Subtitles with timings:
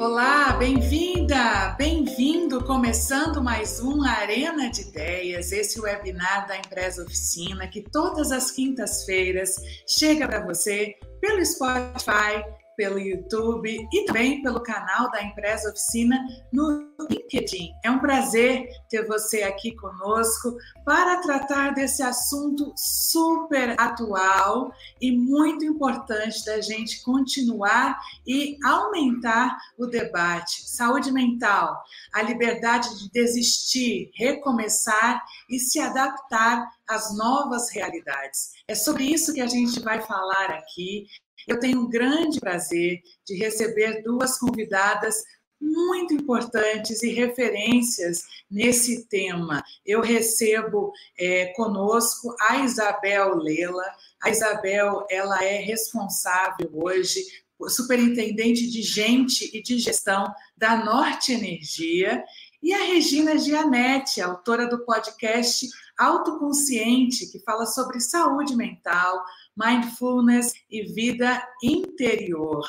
[0.00, 7.82] Olá, bem-vinda, bem-vindo, começando mais um Arena de Ideias, esse webinar da Empresa Oficina, que
[7.82, 12.42] todas as quintas-feiras chega para você pelo Spotify,
[12.80, 16.18] pelo YouTube e também pelo canal da Empresa Oficina
[16.50, 17.72] no LinkedIn.
[17.84, 25.62] É um prazer ter você aqui conosco para tratar desse assunto super atual e muito
[25.62, 30.66] importante da gente continuar e aumentar o debate.
[30.66, 31.76] Saúde mental,
[32.14, 38.52] a liberdade de desistir, recomeçar e se adaptar às novas realidades.
[38.66, 41.06] É sobre isso que a gente vai falar aqui.
[41.46, 45.22] Eu tenho um grande prazer de receber duas convidadas
[45.60, 49.62] muito importantes e referências nesse tema.
[49.84, 53.84] Eu recebo é, conosco a Isabel Lela.
[54.22, 57.22] A Isabel ela é responsável hoje
[57.68, 62.24] superintendente de gente e de gestão da Norte Energia,
[62.62, 65.66] e a Regina Gianetti, autora do podcast
[65.98, 69.22] Autoconsciente, que fala sobre saúde mental,
[69.56, 72.66] mindfulness e vida interior.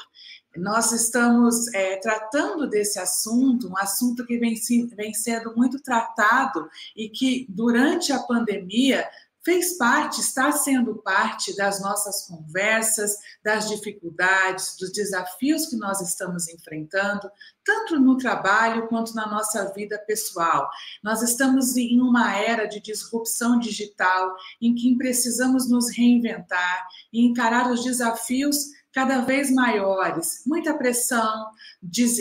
[0.58, 4.56] Nós estamos é, tratando desse assunto, um assunto que vem,
[4.96, 9.08] vem sendo muito tratado e que, durante a pandemia,
[9.44, 16.48] fez parte, está sendo parte das nossas conversas, das dificuldades, dos desafios que nós estamos
[16.48, 17.30] enfrentando,
[17.64, 20.70] tanto no trabalho quanto na nossa vida pessoal.
[21.04, 27.72] Nós estamos em uma era de disrupção digital em que precisamos nos reinventar e encarar
[27.72, 28.58] os desafios
[28.94, 31.48] cada vez maiores, muita pressão,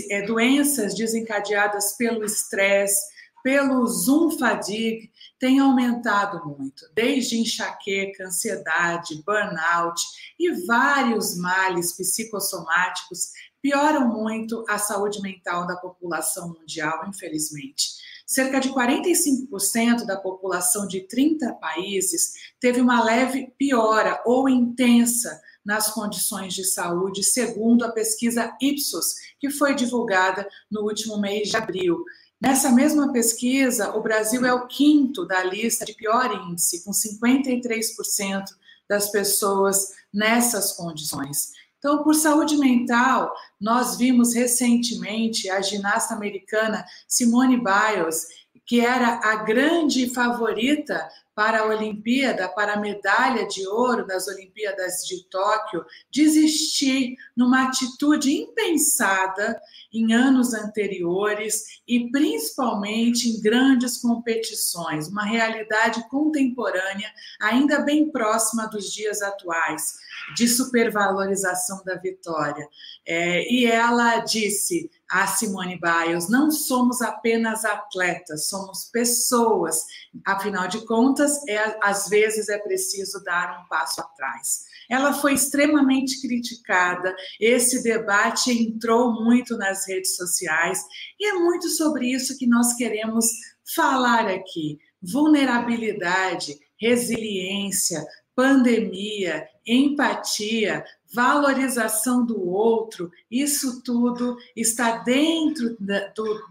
[0.08, 3.10] é, doenças desencadeadas pelo estresse,
[3.42, 5.10] pelo Zoom fatigue,
[5.40, 10.02] tem aumentado muito, desde enxaqueca, ansiedade, burnout
[10.38, 13.30] e vários males psicossomáticos
[13.62, 17.88] pioram muito a saúde mental da população mundial, infelizmente.
[18.26, 25.90] Cerca de 45% da população de 30 países teve uma leve piora ou intensa nas
[25.90, 32.04] condições de saúde, segundo a pesquisa Ipsos, que foi divulgada no último mês de abril.
[32.40, 38.44] Nessa mesma pesquisa, o Brasil é o quinto da lista de pior índice, com 53%
[38.88, 41.52] das pessoas nessas condições.
[41.78, 48.26] Então, por saúde mental, nós vimos recentemente a ginasta americana Simone Biles,
[48.66, 51.08] que era a grande favorita
[51.40, 58.30] para a Olimpíada, para a medalha de ouro das Olimpíadas de Tóquio, desistir numa atitude
[58.30, 59.58] impensada
[59.90, 68.92] em anos anteriores e principalmente em grandes competições, uma realidade contemporânea ainda bem próxima dos
[68.92, 69.94] dias atuais,
[70.36, 72.66] de supervalorização da vitória.
[73.06, 79.84] É, e ela disse a Simone Biles: não somos apenas atletas, somos pessoas.
[80.24, 84.70] Afinal de contas, é, às vezes é preciso dar um passo atrás.
[84.88, 90.84] Ela foi extremamente criticada, esse debate entrou muito nas redes sociais,
[91.18, 93.26] e é muito sobre isso que nós queremos
[93.74, 98.04] falar aqui: vulnerabilidade, resiliência,
[98.34, 105.76] pandemia, empatia, valorização do outro, isso tudo está dentro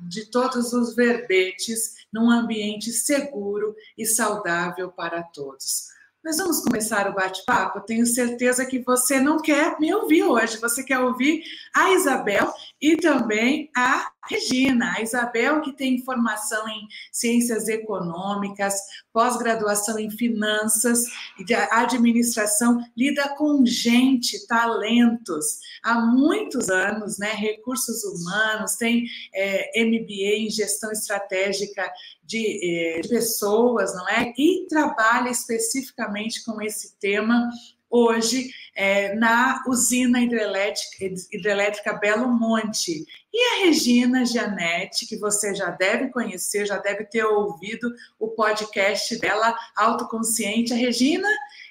[0.02, 5.90] de todos os verbetes num ambiente seguro e saudável para todos.
[6.24, 7.80] Nós vamos começar o bate-papo.
[7.82, 11.44] Tenho certeza que você não quer me ouvir hoje, você quer ouvir
[11.74, 14.94] a Isabel e também a Regina.
[14.96, 18.76] A Isabel, que tem formação em ciências econômicas,
[19.14, 21.06] pós-graduação em finanças
[21.40, 27.32] e administração, lida com gente, talentos, há muitos anos, né?
[27.32, 31.92] Recursos humanos, tem é, MBA em gestão estratégica
[32.24, 34.34] de, é, de pessoas, não é?
[34.38, 37.50] E trabalha especificamente com esse tema
[37.90, 43.06] hoje é, na usina hidrelétrica, hidrelétrica Belo Monte.
[43.34, 49.18] E a Regina Gianetti, que você já deve conhecer, já deve ter ouvido o podcast
[49.20, 50.74] dela, Autoconsciente.
[50.74, 51.28] A Regina,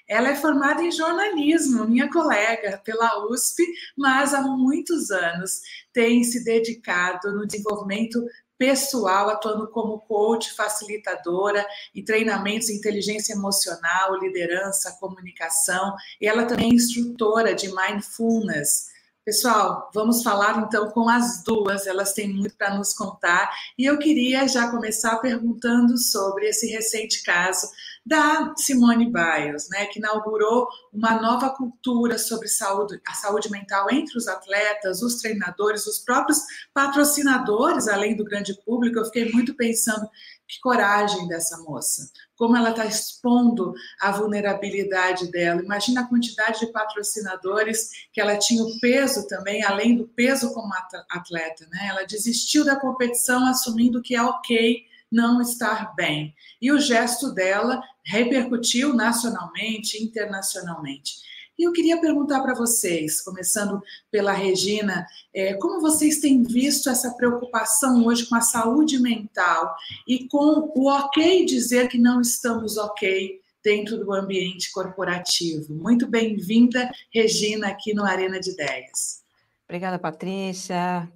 [0.06, 3.62] ela é formada em jornalismo, minha colega pela USP,
[3.96, 5.60] mas há muitos anos
[5.92, 8.22] tem se dedicado no desenvolvimento
[8.58, 11.64] pessoal, atuando como coach, facilitadora
[11.94, 15.94] em treinamentos em inteligência emocional, liderança, comunicação.
[16.20, 18.88] E ela também é instrutora de mindfulness.
[19.28, 23.54] Pessoal, vamos falar então com as duas, elas têm muito para nos contar.
[23.76, 27.69] E eu queria já começar perguntando sobre esse recente caso
[28.06, 34.16] da Simone Biles, né, que inaugurou uma nova cultura sobre saúde, a saúde mental entre
[34.16, 36.40] os atletas, os treinadores, os próprios
[36.72, 38.98] patrocinadores, além do grande público.
[38.98, 40.08] Eu fiquei muito pensando
[40.48, 45.62] que coragem dessa moça, como ela está expondo a vulnerabilidade dela.
[45.62, 50.72] Imagina a quantidade de patrocinadores que ela tinha o peso também, além do peso como
[51.10, 51.88] atleta, né?
[51.90, 56.34] Ela desistiu da competição assumindo que é ok não estar bem.
[56.60, 61.28] E o gesto dela repercutiu nacionalmente, internacionalmente.
[61.58, 63.82] E eu queria perguntar para vocês, começando
[64.12, 69.75] pela Regina, é, como vocês têm visto essa preocupação hoje com a saúde mental
[70.06, 75.75] e com o ok dizer que não estamos ok dentro do ambiente corporativo?
[75.75, 79.25] Muito bem-vinda, Regina, aqui no Arena de Ideias.
[79.64, 81.12] Obrigada, Patrícia.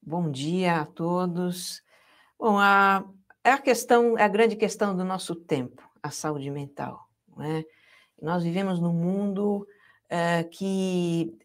[0.00, 1.82] Bom dia a todos.
[2.38, 3.04] Bom, a,
[3.44, 7.06] é a questão, é a grande questão do nosso tempo, a saúde mental.
[7.28, 7.62] Não é?
[8.20, 9.66] Nós vivemos num mundo
[10.06, 11.36] uh, que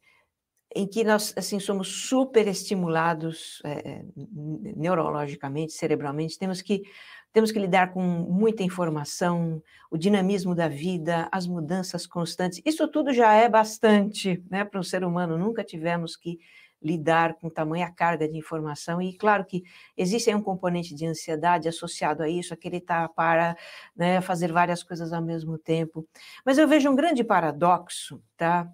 [0.73, 6.83] em que nós assim somos super estimulados é, neurologicamente, cerebralmente, temos que
[7.33, 12.61] temos que lidar com muita informação, o dinamismo da vida, as mudanças constantes.
[12.65, 15.37] Isso tudo já é bastante, né, para um ser humano.
[15.37, 16.39] Nunca tivemos que
[16.81, 19.63] lidar com tamanha carga de informação, e claro que
[19.95, 23.57] existe um componente de ansiedade associado a isso, aquele estar tá para
[23.95, 26.07] né, fazer várias coisas ao mesmo tempo.
[26.45, 28.67] Mas eu vejo um grande paradoxo, tá?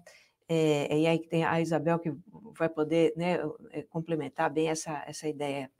[0.48, 2.10] É, e aí tem a Isabel que
[2.58, 3.38] vai poder né,
[3.70, 5.70] é, complementar bem essa, essa ideia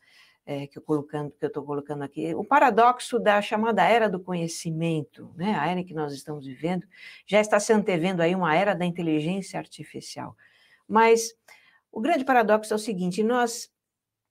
[0.49, 4.19] é, que eu colocando que eu estou colocando aqui, o paradoxo da chamada era do
[4.19, 5.55] conhecimento, né?
[5.55, 6.87] A era em que nós estamos vivendo
[7.27, 10.35] já está se antevendo aí uma era da inteligência artificial.
[10.89, 11.35] Mas
[11.93, 13.70] o grande paradoxo é o seguinte: nós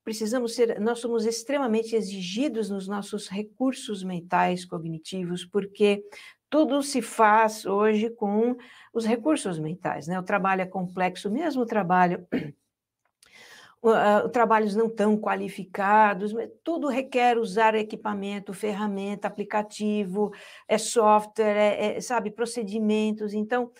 [0.04, 6.04] precisamos ser, nós somos extremamente exigidos nos nossos recursos mentais cognitivos, porque
[6.50, 8.56] tudo se faz hoje com
[8.94, 10.18] os recursos mentais, né?
[10.18, 12.25] O trabalho é complexo, mesmo o trabalho
[13.83, 16.33] uh, trabalhos não tão qualificados,
[16.63, 20.31] tudo requer usar equipamento, ferramenta, aplicativo,
[20.68, 23.33] é software, é, é sabe, procedimentos.
[23.33, 23.71] Então,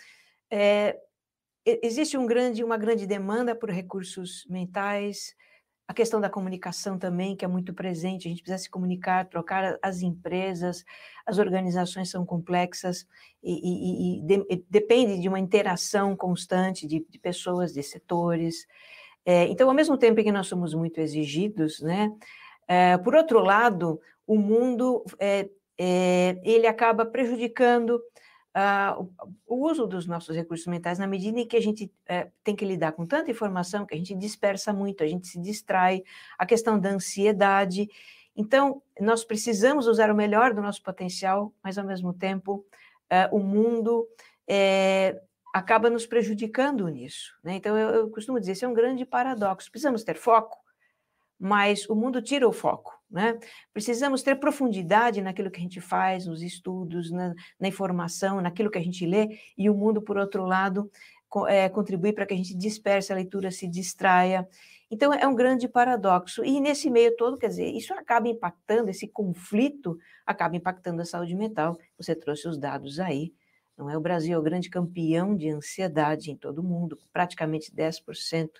[0.50, 0.98] é,
[1.82, 5.34] existe um grande, uma grande demanda por recursos mentais,
[5.88, 9.78] a questão da comunicação também, que é muito presente, a gente precisa se comunicar, trocar
[9.82, 10.84] as empresas,
[11.24, 13.06] as organizações são complexas
[13.42, 18.66] e, e, e, de, e depende de uma interação constante de, de pessoas, de setores.
[19.24, 22.12] É, então, ao mesmo tempo que nós somos muito exigidos, né,
[22.68, 25.48] é, por outro lado, o mundo é,
[25.78, 27.98] é ele acaba prejudicando
[28.56, 29.08] uh,
[29.46, 32.64] o uso dos nossos recursos mentais na medida em que a gente uh, tem que
[32.64, 36.02] lidar com tanta informação que a gente dispersa muito, a gente se distrai,
[36.38, 37.88] a questão da ansiedade.
[38.36, 42.64] Então, nós precisamos usar o melhor do nosso potencial, mas ao mesmo tempo
[43.10, 44.06] uh, o mundo
[44.46, 45.20] eh,
[45.52, 47.36] acaba nos prejudicando nisso.
[47.42, 47.54] Né?
[47.54, 49.70] Então, eu, eu costumo dizer, isso é um grande paradoxo.
[49.70, 50.58] Precisamos ter foco,
[51.38, 52.97] mas o mundo tira o foco.
[53.10, 53.38] Né?
[53.72, 58.78] Precisamos ter profundidade naquilo que a gente faz, nos estudos, na, na informação, naquilo que
[58.78, 60.90] a gente lê, e o mundo, por outro lado,
[61.28, 64.46] co é, contribui para que a gente disperse a leitura, se distraia.
[64.90, 66.44] Então, é um grande paradoxo.
[66.44, 71.34] E nesse meio todo, quer dizer, isso acaba impactando, esse conflito acaba impactando a saúde
[71.34, 71.78] mental.
[71.96, 73.32] Você trouxe os dados aí.
[73.76, 73.96] Não é?
[73.96, 78.50] O Brasil é o grande campeão de ansiedade em todo o mundo, praticamente 10%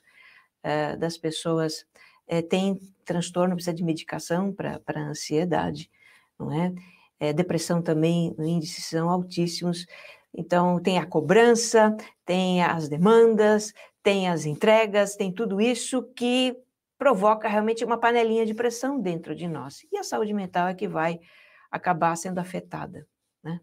[0.63, 1.85] eh, das pessoas
[2.29, 5.91] é, tem transtorno, precisa de medicação para ansiedade,
[6.39, 6.75] não é?
[7.19, 7.33] é?
[7.33, 9.87] Depressão também, índices são altíssimos.
[10.33, 16.57] Então, tem a cobrança, tem as demandas, tem as entregas, tem tudo isso que
[16.99, 19.87] provoca realmente uma panelinha de pressão dentro de nós.
[19.91, 21.19] E a saúde mental é que vai
[21.71, 23.07] acabar sendo afetada,
[23.43, 23.61] né?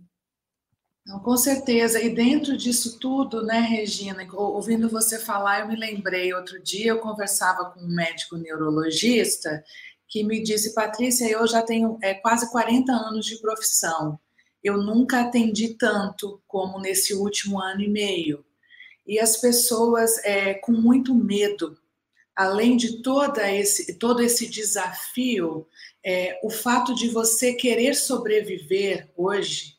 [1.07, 2.01] Com certeza.
[2.01, 6.99] E dentro disso tudo, né, Regina, ouvindo você falar, eu me lembrei, outro dia eu
[6.99, 9.63] conversava com um médico neurologista
[10.07, 14.19] que me disse, Patrícia, eu já tenho é, quase 40 anos de profissão.
[14.63, 18.43] Eu nunca atendi tanto como nesse último ano e meio.
[19.05, 21.77] E as pessoas é, com muito medo,
[22.35, 25.67] além de toda esse, todo esse desafio,
[26.03, 29.74] é, o fato de você querer sobreviver hoje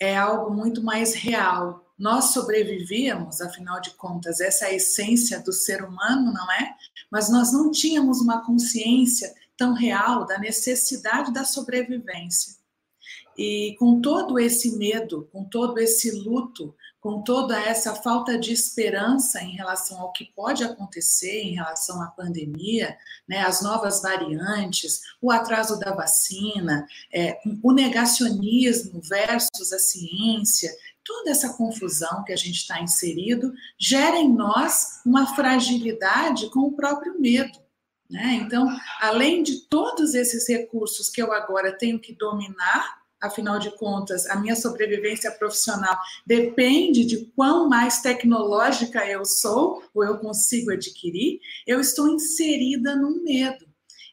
[0.00, 1.84] é algo muito mais real.
[1.98, 6.76] Nós sobrevivíamos, afinal de contas, essa é a essência do ser humano, não é?
[7.10, 12.56] Mas nós não tínhamos uma consciência tão real da necessidade da sobrevivência.
[13.36, 19.40] E com todo esse medo, com todo esse luto, com toda essa falta de esperança
[19.40, 22.96] em relação ao que pode acontecer em relação à pandemia,
[23.28, 30.74] né, as novas variantes, o atraso da vacina, é, o negacionismo versus a ciência,
[31.04, 36.72] toda essa confusão que a gente está inserido gera em nós uma fragilidade com o
[36.72, 37.58] próprio medo.
[38.10, 38.40] Né?
[38.42, 38.68] Então,
[39.00, 44.36] além de todos esses recursos que eu agora tenho que dominar, afinal de contas, a
[44.36, 45.96] minha sobrevivência profissional
[46.26, 53.22] depende de quão mais tecnológica eu sou ou eu consigo adquirir, eu estou inserida no
[53.22, 53.66] medo.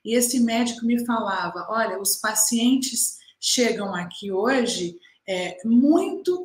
[0.04, 4.96] E esse médico me falava: olha, os pacientes chegam aqui hoje
[5.28, 6.44] é, muito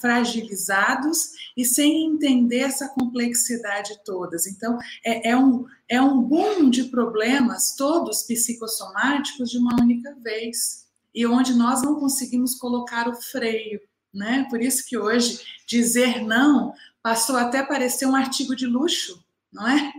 [0.00, 4.46] fragilizados e sem entender essa complexidade todas.
[4.46, 10.86] Então, é, é, um, é um boom de problemas, todos psicossomáticos, de uma única vez,
[11.14, 13.80] e onde nós não conseguimos colocar o freio.
[14.12, 14.46] Né?
[14.50, 19.66] Por isso que hoje dizer não passou até a parecer um artigo de luxo, não
[19.66, 19.92] é?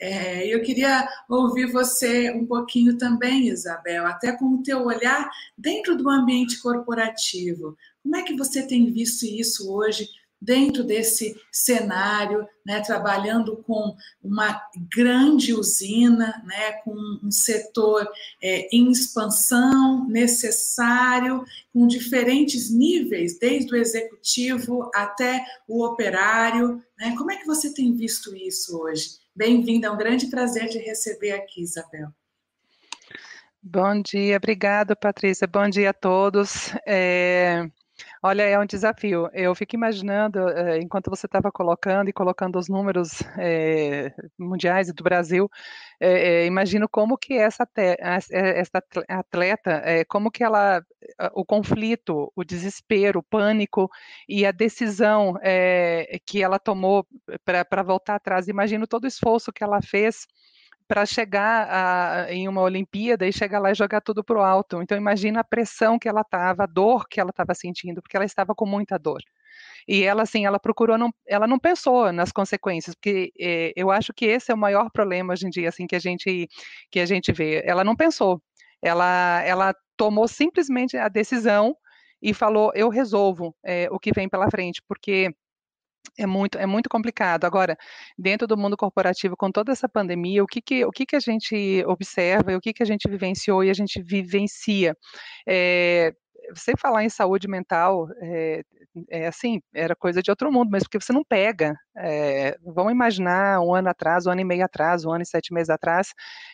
[0.00, 0.46] é?
[0.46, 6.08] Eu queria ouvir você um pouquinho também, Isabel, até com o teu olhar dentro do
[6.08, 7.76] ambiente corporativo.
[8.02, 10.08] Como é que você tem visto isso hoje
[10.40, 14.60] dentro desse cenário, né, trabalhando com uma
[14.94, 18.08] grande usina, né, com um setor
[18.42, 26.82] é, em expansão, necessário, com diferentes níveis, desde o executivo até o operário.
[26.98, 27.14] Né?
[27.16, 29.18] Como é que você tem visto isso hoje?
[29.34, 32.08] Bem-vinda, é um grande prazer te receber aqui, Isabel.
[33.62, 35.46] Bom dia, obrigada, Patrícia.
[35.46, 36.72] Bom dia a todos.
[36.86, 37.68] É...
[38.22, 39.28] Olha, é um desafio.
[39.32, 44.92] Eu fico imaginando, eh, enquanto você estava colocando e colocando os números eh, mundiais e
[44.92, 45.48] do Brasil,
[46.00, 47.66] eh, imagino como que essa,
[48.30, 50.82] essa atleta, como que ela,
[51.32, 53.88] o conflito, o desespero, o pânico
[54.28, 55.34] e a decisão
[56.26, 57.06] que ela tomou
[57.44, 58.48] para voltar atrás.
[58.48, 60.26] Imagino todo o esforço que ela fez
[60.88, 64.82] para chegar a, em uma Olimpíada e chegar lá e jogar tudo para o alto.
[64.82, 68.24] Então imagina a pressão que ela estava, a dor que ela estava sentindo, porque ela
[68.24, 69.22] estava com muita dor.
[69.86, 74.12] E ela, assim, ela procurou, não, ela não pensou nas consequências, porque eh, eu acho
[74.14, 76.48] que esse é o maior problema hoje em dia, assim, que a gente,
[76.90, 77.62] que a gente vê.
[77.64, 78.42] Ela não pensou,
[78.82, 81.76] ela, ela tomou simplesmente a decisão
[82.22, 85.34] e falou, eu resolvo eh, o que vem pela frente, porque
[86.18, 87.44] é muito, é muito complicado.
[87.44, 87.76] Agora,
[88.18, 91.20] dentro do mundo corporativo, com toda essa pandemia, o que, que, o que, que a
[91.20, 94.96] gente observa o que, que a gente vivenciou e a gente vivencia?
[95.46, 96.12] É,
[96.54, 98.62] você falar em saúde mental, é,
[99.10, 101.74] é, assim, era coisa de outro mundo, mas porque você não pega.
[101.96, 105.52] É, vamos imaginar um ano atrás, um ano e meio atrás, um ano e sete
[105.52, 106.12] meses atrás,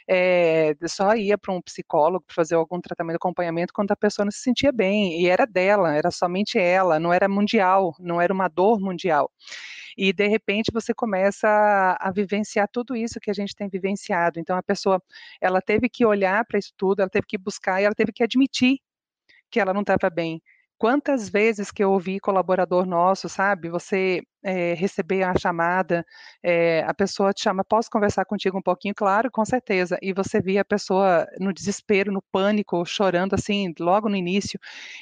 [0.08, 4.32] é, só ia para um psicólogo para fazer algum tratamento, acompanhamento, quando a pessoa não
[4.32, 8.48] se sentia bem, e era dela, era somente ela, não era mundial, não era uma
[8.48, 9.30] dor mundial
[9.96, 14.40] e de repente você começa a, a, vivenciar tudo isso que a gente tem vivenciado.
[14.40, 15.00] Então a pessoa,
[15.40, 18.22] ela teve que olhar para isso tudo, ela teve que buscar e ela teve que
[18.22, 18.78] admitir
[19.54, 20.42] que ela não estava bem.
[20.76, 23.68] Quantas vezes que eu ouvi colaborador nosso, sabe?
[23.70, 26.04] Você é, receber a chamada,
[26.42, 28.92] é, a pessoa te chama, posso conversar contigo um pouquinho?
[28.94, 29.96] Claro, com certeza.
[30.02, 34.58] E você via a pessoa no desespero, no pânico, chorando assim, logo no início,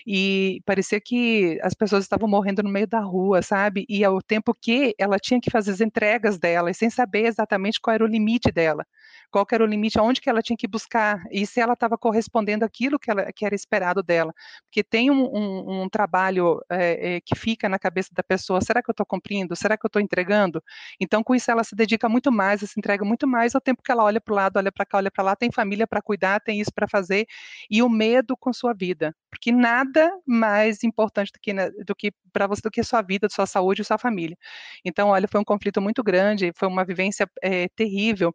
[0.07, 3.87] e parecia que as pessoas estavam morrendo no meio da rua, sabe?
[3.89, 7.81] E ao tempo que ela tinha que fazer as entregas dela, e sem saber exatamente
[7.81, 8.87] qual era o limite dela
[9.33, 12.65] qual era o limite, aonde que ela tinha que buscar, e se ela estava correspondendo
[12.65, 14.35] àquilo que, ela, que era esperado dela.
[14.67, 18.83] Porque tem um, um, um trabalho é, é, que fica na cabeça da pessoa, será
[18.83, 19.57] que eu estou cumprindo?
[19.57, 20.63] Será que eu estou entregando?
[21.01, 23.91] Então, com isso, ela se dedica muito mais, se entrega muito mais ao tempo que
[23.91, 26.41] ela olha para o lado, olha para cá, olha para lá, tem família para cuidar,
[26.41, 27.27] tem isso para fazer,
[27.71, 29.15] e o medo com sua vida.
[29.33, 31.55] Porque nada mais importante do que,
[31.87, 34.37] do que para você do que sua vida, sua saúde e sua família.
[34.85, 38.35] Então, olha, foi um conflito muito grande, foi uma vivência é, terrível,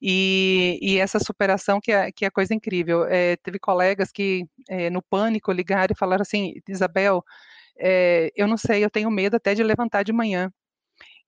[0.00, 3.04] e e, essa superação que é, que é coisa incrível.
[3.04, 7.22] É, teve colegas que, é, no pânico, ligaram e falaram assim, Isabel,
[8.34, 10.50] eu não sei, eu tenho medo até de levantar de manhã.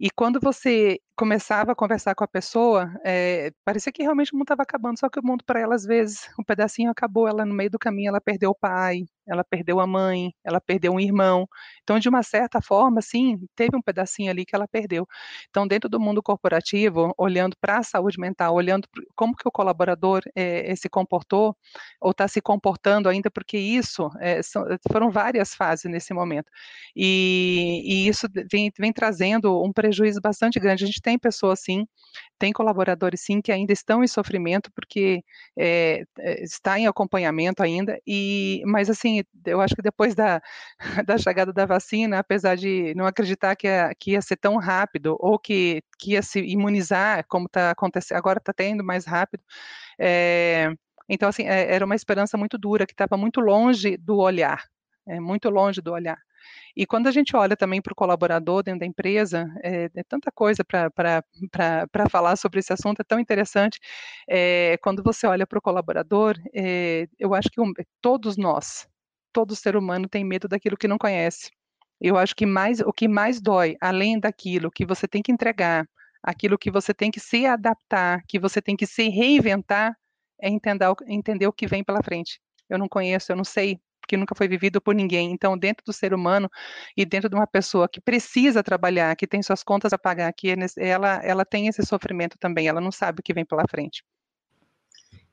[0.01, 4.45] E quando você começava a conversar com a pessoa, é, parecia que realmente o mundo
[4.45, 7.53] estava acabando, só que o mundo para ela, às vezes, um pedacinho acabou, ela no
[7.53, 11.47] meio do caminho, ela perdeu o pai, ela perdeu a mãe, ela perdeu um irmão.
[11.83, 15.07] Então, de uma certa forma, sim, teve um pedacinho ali que ela perdeu.
[15.49, 20.23] Então, dentro do mundo corporativo, olhando para a saúde mental, olhando como que o colaborador
[20.35, 21.57] é, se comportou,
[22.01, 26.51] ou está se comportando ainda, porque isso, é, são, foram várias fases nesse momento.
[26.97, 30.85] E, e isso vem, vem trazendo um prejuízo bastante grande.
[30.85, 31.87] A gente tem tem pessoas sim,
[32.39, 35.25] tem colaboradores sim que ainda estão em sofrimento porque
[35.59, 36.05] é,
[36.41, 40.41] está em acompanhamento ainda e mas assim eu acho que depois da,
[41.07, 45.17] da chegada da vacina apesar de não acreditar que ia, que ia ser tão rápido
[45.19, 49.43] ou que, que ia se imunizar como está acontecendo agora está tendo mais rápido
[49.99, 50.73] é,
[51.09, 54.63] então assim era uma esperança muito dura que estava muito longe do olhar
[55.09, 56.19] é muito longe do olhar
[56.77, 60.31] e quando a gente olha também para o colaborador dentro da empresa, é, é tanta
[60.33, 63.79] coisa para falar sobre esse assunto, é tão interessante.
[64.29, 68.89] É, quando você olha para o colaborador, é, eu acho que um, todos nós,
[69.33, 71.51] todo ser humano tem medo daquilo que não conhece.
[72.01, 75.87] Eu acho que mais, o que mais dói, além daquilo que você tem que entregar,
[76.23, 79.95] aquilo que você tem que se adaptar, que você tem que se reinventar,
[80.41, 82.41] é entender, entender o que vem pela frente.
[82.69, 83.79] Eu não conheço, eu não sei
[84.11, 85.31] que nunca foi vivido por ninguém.
[85.31, 86.51] Então, dentro do ser humano
[86.97, 90.51] e dentro de uma pessoa que precisa trabalhar, que tem suas contas a pagar, que
[90.51, 94.03] é ela, ela tem esse sofrimento também, ela não sabe o que vem pela frente.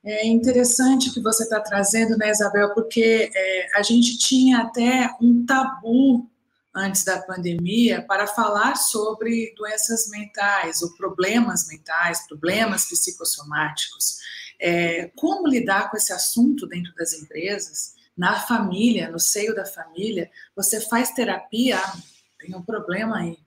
[0.06, 5.10] É interessante o que você está trazendo, né, Isabel, porque é, a gente tinha até
[5.20, 6.30] um tabu
[6.74, 14.20] antes da pandemia para falar sobre doenças mentais ou problemas mentais, problemas psicossomáticos.
[14.62, 17.97] É, como lidar com esse assunto dentro das empresas?
[18.18, 21.98] Na família, no seio da família, você faz terapia, ah,
[22.40, 23.38] tem um problema aí.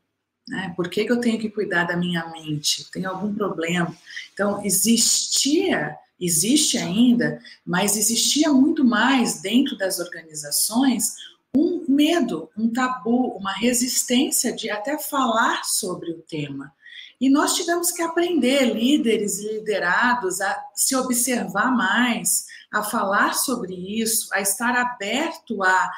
[0.46, 0.72] Né?
[0.76, 2.90] Por que, que eu tenho que cuidar da minha mente?
[2.90, 3.94] Tem algum problema?
[4.32, 11.14] Então, existia, existe ainda, mas existia muito mais dentro das organizações
[11.54, 16.72] um medo, um tabu, uma resistência de até falar sobre o tema.
[17.20, 23.74] E nós tivemos que aprender, líderes e liderados, a se observar mais, a falar sobre
[23.74, 25.90] isso, a estar aberto a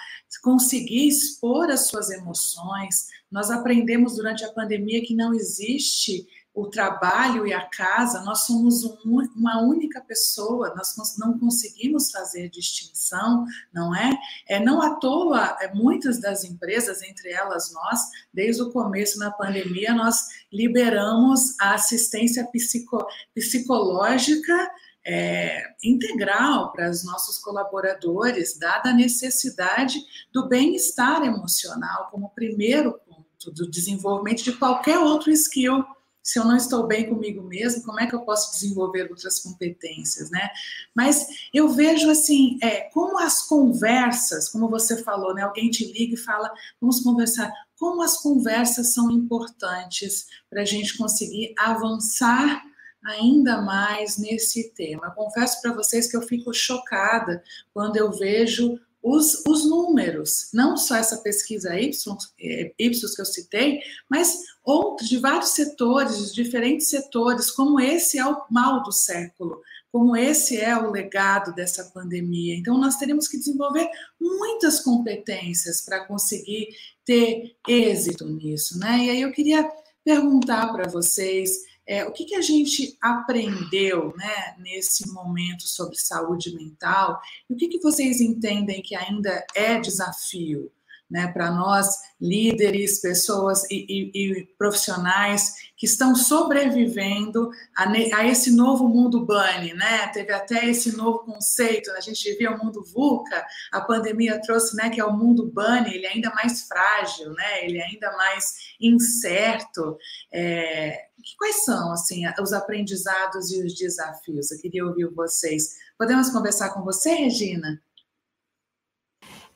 [0.42, 3.08] conseguir expor as suas emoções.
[3.30, 8.84] Nós aprendemos durante a pandemia que não existe o trabalho e a casa, nós somos
[8.84, 14.18] um, uma única pessoa, nós não conseguimos fazer distinção, não é?
[14.46, 18.00] É não à toa, é, muitas das empresas, entre elas nós,
[18.32, 24.70] desde o começo da pandemia, nós liberamos a assistência psico, psicológica
[25.04, 29.98] é, integral para os nossos colaboradores, dada a necessidade
[30.32, 35.84] do bem-estar emocional como primeiro ponto do desenvolvimento de qualquer outro skill.
[36.22, 40.30] Se eu não estou bem comigo mesmo, como é que eu posso desenvolver outras competências,
[40.30, 40.48] né?
[40.94, 45.42] Mas eu vejo assim, é, como as conversas, como você falou, né?
[45.42, 47.52] Alguém te liga e fala, vamos conversar.
[47.76, 52.62] Como as conversas são importantes para a gente conseguir avançar
[53.04, 55.10] ainda mais nesse tema.
[55.10, 57.42] Confesso para vocês que eu fico chocada
[57.74, 63.80] quando eu vejo os, os números, não só essa pesquisa Ipsos, é, que eu citei,
[64.08, 69.60] mas outros de vários setores, de diferentes setores, como esse é o mal do século,
[69.90, 72.56] como esse é o legado dessa pandemia.
[72.56, 76.68] Então, nós teremos que desenvolver muitas competências para conseguir
[77.04, 79.04] ter êxito nisso, né?
[79.04, 79.68] E aí eu queria
[80.04, 86.54] perguntar para vocês é, o que, que a gente aprendeu né, nesse momento sobre saúde
[86.54, 87.20] mental?
[87.48, 90.70] E o que, que vocês entendem que ainda é desafio
[91.12, 98.50] né, para nós, líderes, pessoas e, e, e, profissionais que estão sobrevivendo a, a, esse
[98.50, 100.08] novo mundo bunny, né?
[100.08, 104.88] Teve até esse novo conceito, a gente vivia o mundo VUCA, a pandemia trouxe, né,
[104.88, 107.64] que é o mundo bunny, ele é ainda mais frágil, né?
[107.64, 109.98] Ele é ainda mais incerto.
[110.32, 114.50] É, quais são, assim, os aprendizados e os desafios?
[114.50, 115.76] Eu queria ouvir vocês.
[115.98, 117.78] Podemos conversar com você, Regina?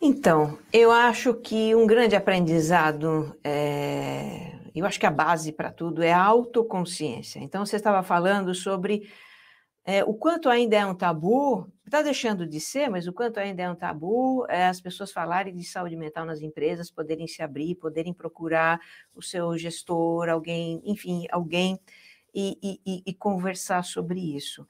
[0.08, 4.52] Então, eu acho que um grande aprendizado, é...
[4.72, 7.40] eu acho que a base para tudo é a autoconsciência.
[7.40, 9.10] Então, você estava falando sobre
[9.84, 13.64] é, o quanto ainda é um tabu, está deixando de ser, mas o quanto ainda
[13.64, 17.74] é um tabu é as pessoas falarem de saúde mental nas empresas, poderem se abrir,
[17.74, 18.80] poderem procurar
[19.12, 21.80] o seu gestor, alguém, enfim, alguém,
[22.32, 24.64] e, e, e conversar sobre isso.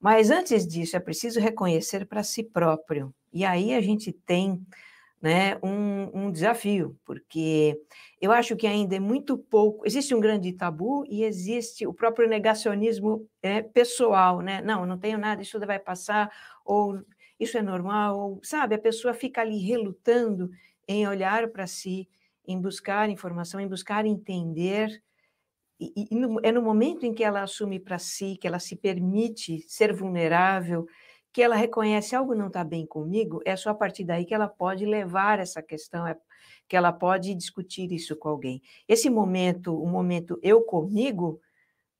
[0.00, 3.14] Mas antes disso, é preciso reconhecer para si próprio.
[3.32, 4.64] E aí a gente tem
[5.20, 7.78] né, um, um, desafio, porque
[8.20, 9.86] eu acho que ainda é muito pouco.
[9.86, 14.62] Existe um grande tabu e existe o próprio negacionismo é, pessoal, né?
[14.62, 16.30] Não, não tenho nada, isso vai passar,
[16.64, 16.98] ou
[17.38, 18.74] isso é normal, ou, sabe?
[18.74, 20.50] A pessoa fica ali relutando
[20.88, 22.08] em olhar para si,
[22.46, 25.02] em buscar informação, em buscar entender
[25.80, 28.76] e, e no, é no momento em que ela assume para si, que ela se
[28.76, 30.86] permite ser vulnerável,
[31.32, 34.48] que ela reconhece algo não está bem comigo, é só a partir daí que ela
[34.48, 36.16] pode levar essa questão, é,
[36.68, 38.62] que ela pode discutir isso com alguém.
[38.88, 41.40] Esse momento, o momento eu comigo,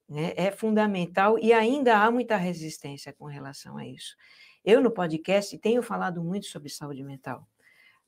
[0.08, 0.32] Né?
[0.36, 4.16] É fundamental e ainda há muita resistência com relação a isso.
[4.64, 7.46] Eu, no podcast, tenho falado muito sobre saúde mental,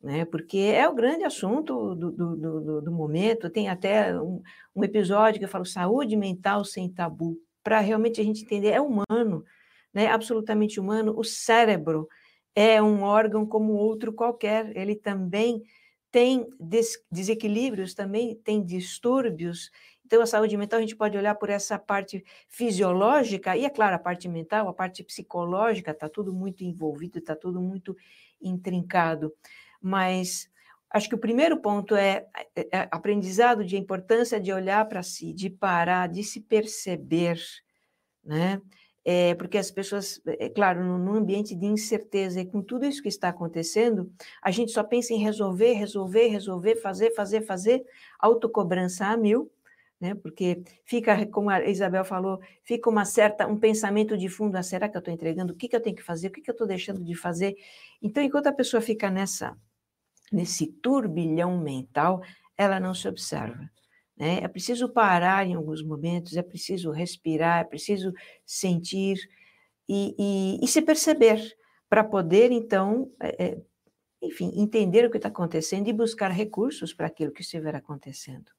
[0.02, 0.24] né?
[0.24, 3.48] porque é o grande assunto do, do, do, do momento.
[3.48, 4.42] Tem até um,
[4.74, 8.80] um, episódio que eu falo saúde mental sem tabu, para realmente a gente entender, é
[8.80, 9.44] humano,
[9.94, 10.08] né?
[10.08, 11.14] absolutamente humano.
[11.16, 12.08] O cérebro
[12.54, 15.62] é um órgão como outro qualquer, ele também
[16.10, 19.70] tem des desequilíbrios, também tem distúrbios.
[20.04, 23.96] Então, a saúde mental a gente pode olhar por essa parte fisiológica, e é claro,
[23.96, 27.96] a parte mental, a parte psicológica, está tudo muito envolvido, está tudo muito
[28.42, 29.32] intrincado.
[29.82, 30.48] Mas
[30.90, 35.32] acho que o primeiro ponto é, é, é aprendizado de importância de olhar para si,
[35.32, 37.38] de parar, de se perceber,
[38.24, 38.60] né?
[39.04, 43.08] É, porque as pessoas, é claro, num ambiente de incerteza e com tudo isso que
[43.08, 47.84] está acontecendo, a gente só pensa em resolver, resolver, resolver, fazer, fazer, fazer,
[48.20, 49.50] autocobrança a mil,
[50.00, 50.14] né?
[50.14, 54.88] Porque fica, como a Isabel falou, fica uma certa um pensamento de fundo, ah, será
[54.88, 55.52] que eu estou entregando?
[55.52, 56.28] O que, que eu tenho que fazer?
[56.28, 57.56] O que, que eu estou deixando de fazer?
[58.00, 59.56] Então, enquanto a pessoa fica nessa
[60.32, 62.22] nesse turbilhão mental,
[62.56, 63.70] ela não se observa.
[64.16, 64.40] Né?
[64.42, 68.12] É preciso parar em alguns momentos, é preciso respirar, é preciso
[68.44, 69.18] sentir
[69.88, 71.56] e, e, e se perceber
[71.88, 73.62] para poder, então, é, é,
[74.22, 78.50] enfim, entender o que está acontecendo e buscar recursos para aquilo que estiver acontecendo.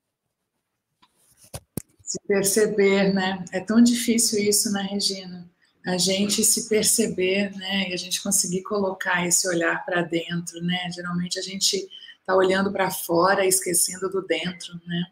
[2.02, 3.44] Se perceber, né?
[3.52, 5.50] É tão difícil isso, né, Regina?
[5.86, 7.90] A gente se perceber, né?
[7.90, 10.90] E a gente conseguir colocar esse olhar para dentro, né?
[10.94, 11.88] Geralmente a gente
[12.20, 15.06] está olhando para fora, esquecendo do dentro, né?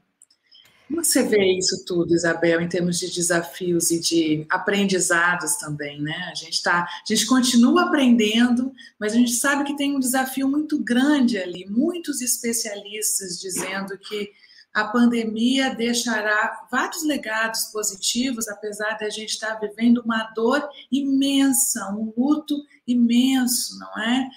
[0.87, 6.29] Como você vê isso tudo, Isabel, em termos de desafios e de aprendizados também, né?
[6.29, 10.49] A gente tá, a gente continua aprendendo, mas a gente sabe que tem um desafio
[10.49, 14.31] muito grande ali, muitos especialistas dizendo que
[14.73, 21.91] a pandemia deixará vários legados positivos, apesar de a gente estar vivendo uma dor imensa,
[21.93, 22.55] um luto
[22.87, 24.29] imenso, não é?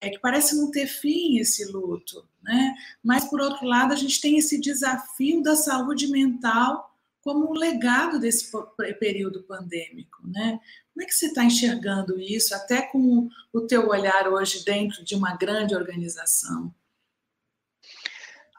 [0.00, 2.74] É que parece não ter fim esse luto né?
[3.02, 8.20] Mas, por outro lado, a gente tem esse desafio da saúde mental como um legado
[8.20, 8.52] desse
[9.00, 10.60] período pandêmico, né?
[10.94, 15.16] Como é que você está enxergando isso, até com o teu olhar hoje dentro de
[15.16, 16.72] uma grande organização?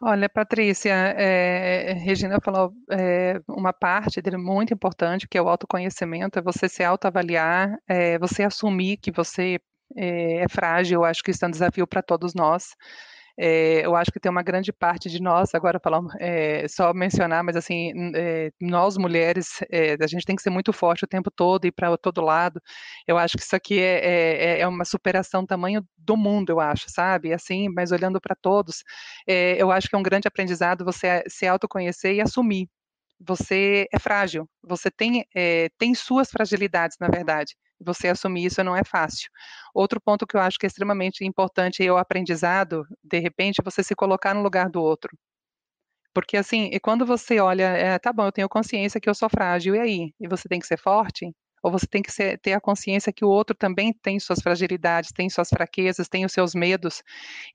[0.02, 6.38] Olha, Patrícia, é, Regina falou é, uma parte dele muito importante, que é o autoconhecimento,
[6.38, 9.60] é você se autoavaliar, é você assumir que você
[9.96, 12.76] é, frágil, eu acho que isso é um desafio para todos nós.
[13.40, 17.44] É, eu acho que tem uma grande parte de nós, agora falar, é, só mencionar,
[17.44, 19.60] mas assim, é, nós mulheres,
[20.02, 22.60] a gente tem que ser muito forte o tempo todo e para todo lado.
[23.08, 26.86] Eu acho que isso aqui é, é, é, uma superação tamanho do mundo, eu acho,
[26.90, 27.32] sabe?
[27.34, 28.84] Assim, mas olhando para todos,
[29.28, 32.68] eu acho que é um grande aprendizado você se autoconhecer e assumir.
[33.20, 35.26] Você é frágil, você tem,
[35.78, 39.30] tem suas fragilidades, na verdade você assumir isso não é fácil.
[39.74, 43.84] Outro ponto que eu acho que é extremamente importante é o aprendizado, de repente, você
[43.84, 45.10] se colocar no lugar do outro.
[46.14, 49.30] Porque assim, e quando você olha, é, tá bom, eu tenho consciência que eu sou
[49.30, 50.14] frágil, e aí?
[50.20, 51.32] E você tem que ser forte?
[51.62, 55.12] Ou você tem que ser, ter a consciência que o outro também tem suas fragilidades,
[55.12, 57.04] tem suas fraquezas, tem os seus medos,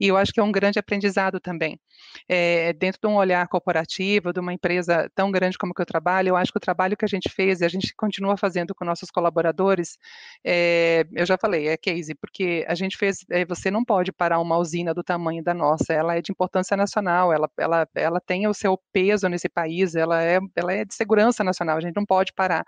[0.01, 1.79] e eu acho que é um grande aprendizado também.
[2.29, 6.29] É, dentro de um olhar corporativo, de uma empresa tão grande como que eu trabalho,
[6.29, 8.85] eu acho que o trabalho que a gente fez e a gente continua fazendo com
[8.85, 9.99] nossos colaboradores,
[10.45, 14.41] é, eu já falei, é case, porque a gente fez, é, você não pode parar
[14.41, 18.47] uma usina do tamanho da nossa, ela é de importância nacional, ela, ela, ela tem
[18.47, 22.05] o seu peso nesse país, ela é, ela é de segurança nacional, a gente não
[22.05, 22.65] pode parar,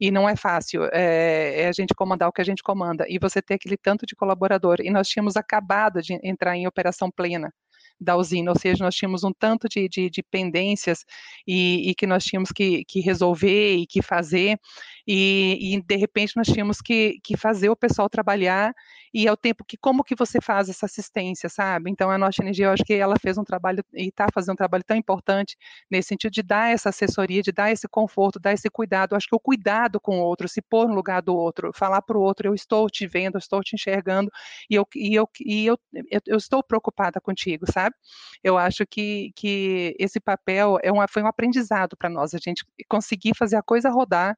[0.00, 3.18] e não é fácil, é, é, a gente comandar o que a gente comanda e
[3.18, 4.78] você ter aquele tanto de colaborador.
[4.80, 7.52] E nós tínhamos acabado de entrar em operação plena
[8.00, 11.04] da usina, ou seja, nós tínhamos um tanto de, de, de pendências
[11.46, 14.58] e, e, que nós tínhamos que, que, resolver e que fazer,
[15.06, 18.74] e, e de repente nós tínhamos que, que, fazer o pessoal trabalhar,
[19.14, 21.90] e é o tempo que, como que você faz essa assistência, sabe?
[21.90, 24.56] Então, a Nossa Energia, eu acho que ela fez um trabalho, e está fazendo um
[24.56, 25.56] trabalho tão importante,
[25.90, 29.28] nesse sentido de dar essa assessoria, de dar esse conforto, dar esse cuidado, eu acho
[29.28, 32.20] que o cuidado com o outro, se pôr no lugar do outro, falar para o
[32.20, 34.30] outro, eu estou te vendo, eu estou te enxergando,
[34.68, 35.78] e eu, e eu, e eu,
[36.10, 37.86] eu, eu estou preocupada contigo, sabe?
[37.86, 37.94] sabe?
[38.42, 42.64] Eu acho que, que esse papel é uma, foi um aprendizado para nós, a gente
[42.88, 44.36] conseguir fazer a coisa rodar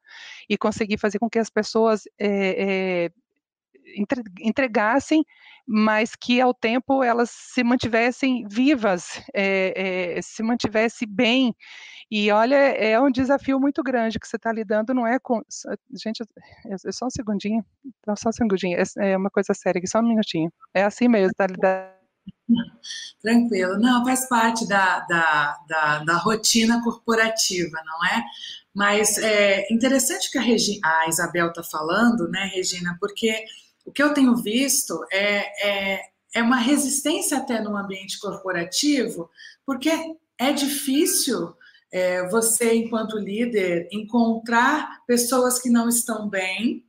[0.48, 3.10] e conseguir fazer com que as pessoas é, é,
[4.40, 5.24] entregassem,
[5.66, 11.54] mas que ao tempo elas se mantivessem vivas, é, é, se mantivesse bem.
[12.10, 15.42] E olha, é um desafio muito grande que você está lidando, não é com.
[15.92, 16.22] Gente,
[16.66, 17.64] é só um segundinho,
[18.16, 20.50] só um segundinho, é, é uma coisa séria aqui, só um minutinho.
[20.74, 21.97] É assim mesmo, está lidando
[23.20, 23.78] Tranquilo.
[23.78, 28.24] Não, faz parte da, da, da, da rotina corporativa, não é?
[28.74, 33.44] Mas é interessante que a, Regi, a Isabel está falando, né, Regina, porque
[33.84, 36.00] o que eu tenho visto é, é,
[36.34, 39.28] é uma resistência até no ambiente corporativo,
[39.66, 39.90] porque
[40.38, 41.54] é difícil
[41.90, 46.84] é, você, enquanto líder, encontrar pessoas que não estão bem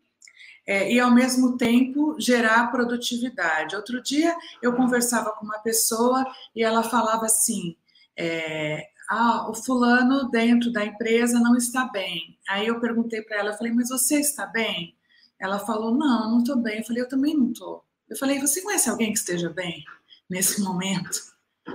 [0.69, 3.75] é, e, ao mesmo tempo, gerar produtividade.
[3.75, 6.23] Outro dia, eu conversava com uma pessoa
[6.55, 7.75] e ela falava assim:
[8.15, 12.37] é, ah, o fulano dentro da empresa não está bem.
[12.47, 14.95] Aí eu perguntei para ela, falei, mas você está bem?
[15.39, 16.77] Ela falou, não, não estou bem.
[16.77, 17.83] Eu falei, eu também não estou.
[18.07, 19.83] Eu falei, você conhece alguém que esteja bem
[20.29, 21.19] nesse momento?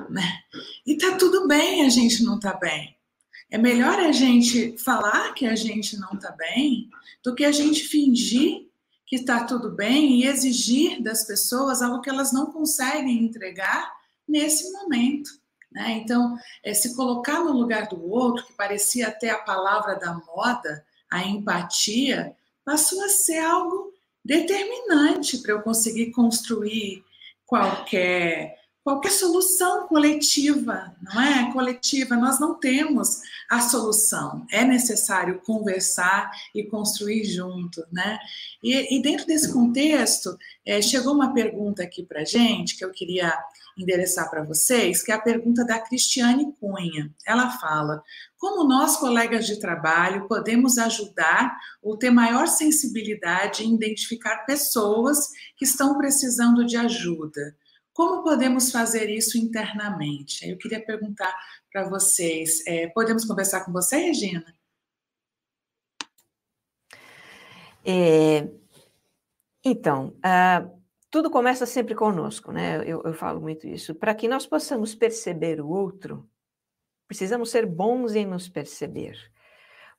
[0.08, 0.38] Né?
[0.86, 2.96] E tá tudo bem a gente não tá bem.
[3.50, 6.88] É melhor a gente falar que a gente não tá bem
[7.24, 8.72] do que a gente fingir
[9.06, 13.92] que está tudo bem e exigir das pessoas algo que elas não conseguem entregar
[14.26, 15.30] nesse momento.
[15.70, 16.00] Né?
[16.02, 20.84] Então, é, se colocar no lugar do outro, que parecia até a palavra da moda,
[21.10, 23.92] a empatia, passou a ser algo
[24.24, 27.04] determinante para eu conseguir construir
[27.44, 31.50] qualquer qualquer solução coletiva, não é?
[31.52, 34.46] Coletiva, nós não temos a solução.
[34.52, 38.18] É necessário conversar e construir junto, né?
[38.62, 43.32] E, e dentro desse contexto, é, chegou uma pergunta aqui para gente que eu queria
[43.76, 47.10] endereçar para vocês, que é a pergunta da Cristiane Cunha.
[47.26, 48.02] Ela fala:
[48.36, 55.64] como nós, colegas de trabalho, podemos ajudar ou ter maior sensibilidade em identificar pessoas que
[55.64, 57.56] estão precisando de ajuda?
[57.94, 60.46] Como podemos fazer isso internamente?
[60.46, 61.32] Eu queria perguntar
[61.72, 62.66] para vocês.
[62.66, 64.44] É, podemos conversar com você, Regina?
[67.84, 68.48] É,
[69.64, 72.78] então, uh, tudo começa sempre conosco, né?
[72.78, 73.94] Eu, eu falo muito isso.
[73.94, 76.28] Para que nós possamos perceber o outro,
[77.06, 79.16] precisamos ser bons em nos perceber.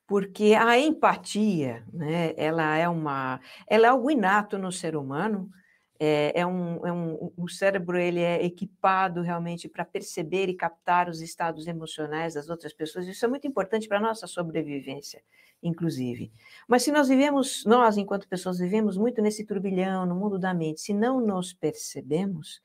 [0.06, 5.50] Porque a empatia, né, ela é uma, ela é algo inato no ser humano,
[5.98, 11.08] é, é, um, é um, o cérebro ele é equipado realmente para perceber e captar
[11.08, 13.06] os estados emocionais das outras pessoas.
[13.06, 15.22] Isso é muito importante para a nossa sobrevivência,
[15.62, 16.32] inclusive.
[16.68, 20.80] Mas se nós vivemos, nós, enquanto pessoas, vivemos muito nesse turbilhão, no mundo da mente,
[20.80, 22.60] se não nos percebemos,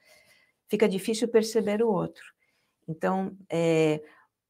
[0.67, 2.23] fica difícil perceber o outro.
[2.87, 4.01] Então, é,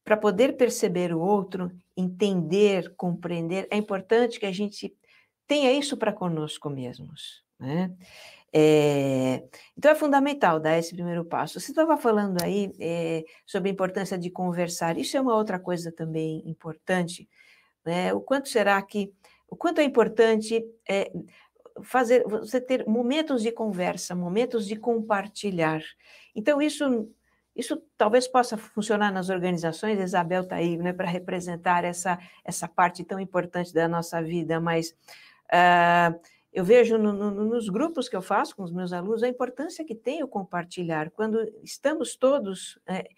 [0.04, 4.96] para poder perceber o outro, entender, compreender, é importante que a gente
[5.46, 7.44] tenha isso para conosco mesmos.
[7.58, 7.94] Né?
[8.54, 9.42] É,
[9.76, 11.58] então é fundamental dar esse primeiro passo.
[11.58, 14.98] Você estava falando aí é, sobre a importância de conversar.
[14.98, 17.28] Isso é uma outra coisa também importante.
[17.84, 18.12] Né?
[18.12, 19.12] O quanto será que,
[19.48, 21.10] o quanto é importante é,
[21.82, 25.80] fazer, você ter momentos de conversa, momentos de compartilhar.
[26.34, 27.08] Então isso,
[27.56, 29.98] isso talvez possa funcionar nas organizações.
[29.98, 34.60] A Isabel está aí, né, para representar essa essa parte tão importante da nossa vida,
[34.60, 34.90] mas
[35.52, 36.20] uh,
[36.52, 39.84] eu vejo no, no, nos grupos que eu faço com os meus alunos a importância
[39.84, 41.10] que tem o compartilhar.
[41.10, 43.08] Quando estamos todos é,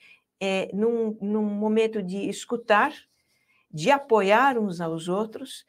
[0.41, 2.93] é, num, num momento de escutar,
[3.71, 5.67] de apoiar uns aos outros,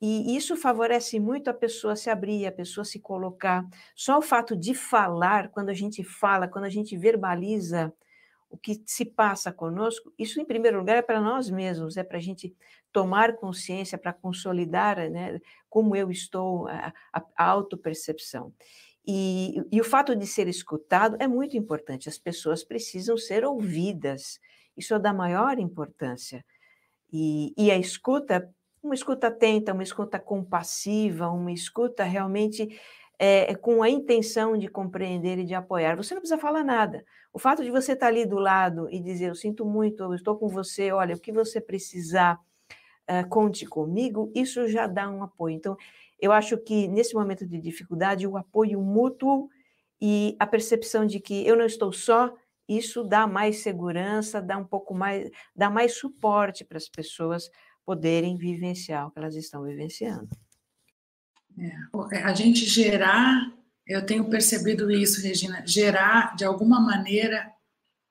[0.00, 3.66] e isso favorece muito a pessoa se abrir, a pessoa se colocar.
[3.94, 7.92] Só o fato de falar, quando a gente fala, quando a gente verbaliza
[8.48, 12.18] o que se passa conosco, isso, em primeiro lugar, é para nós mesmos, é para
[12.18, 12.54] a gente
[12.92, 18.52] tomar consciência, para consolidar né, como eu estou, a, a autopercepção.
[19.06, 24.40] E, e o fato de ser escutado é muito importante, as pessoas precisam ser ouvidas,
[24.76, 26.44] isso é da maior importância.
[27.12, 32.80] E, e a escuta, uma escuta atenta, uma escuta compassiva, uma escuta realmente
[33.18, 35.96] é, com a intenção de compreender e de apoiar.
[35.96, 37.04] Você não precisa falar nada.
[37.32, 40.36] O fato de você estar ali do lado e dizer, eu sinto muito, eu estou
[40.36, 42.38] com você, olha, o que você precisar,
[43.08, 45.56] uh, conte comigo, isso já dá um apoio.
[45.56, 45.76] Então,
[46.20, 49.48] eu acho que nesse momento de dificuldade, o apoio mútuo
[50.00, 52.34] e a percepção de que eu não estou só,
[52.68, 57.50] isso dá mais segurança, dá um pouco mais, dá mais suporte para as pessoas
[57.84, 60.28] poderem vivenciar o que elas estão vivenciando.
[61.58, 63.52] É, a gente gerar,
[63.86, 67.50] eu tenho percebido isso, Regina, gerar de alguma maneira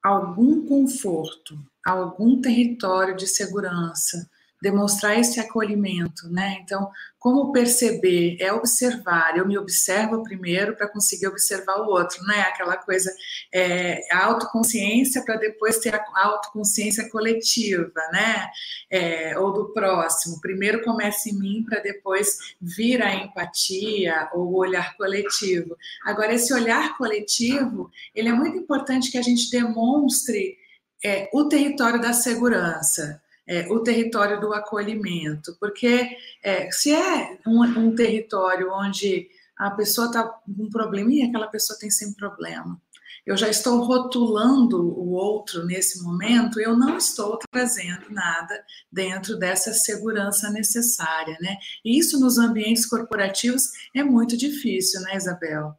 [0.04, 4.30] algum conforto, algum território de segurança
[4.62, 6.58] demonstrar esse acolhimento, né?
[6.62, 6.90] Então,
[7.20, 9.36] como perceber é observar.
[9.38, 12.42] Eu me observo primeiro para conseguir observar o outro, né?
[12.42, 13.12] Aquela coisa,
[13.54, 18.48] é, a autoconsciência para depois ter a autoconsciência coletiva, né?
[18.90, 20.40] É, ou do próximo.
[20.40, 25.76] Primeiro começa em mim para depois vir a empatia ou o olhar coletivo.
[26.04, 30.58] Agora, esse olhar coletivo, ele é muito importante que a gente demonstre
[31.04, 37.62] é, o território da segurança é, o território do acolhimento, porque é, se é um,
[37.64, 42.80] um, território onde a pessoa está com um problema, e aquela pessoa tem sempre problema.
[43.26, 49.74] Eu já estou rotulando o outro nesse momento, eu não estou trazendo nada dentro dessa
[49.74, 51.58] segurança necessária, né?
[51.84, 55.76] E isso nos ambientes corporativos é muito difícil, né, Isabel?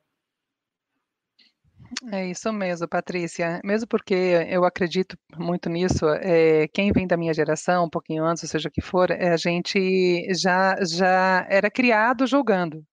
[2.13, 3.61] É isso mesmo, Patrícia.
[3.65, 4.15] Mesmo porque
[4.49, 8.69] eu acredito muito nisso, é, quem vem da minha geração, um pouquinho antes, ou seja
[8.69, 12.85] o que for, é, a gente já, já era criado julgando.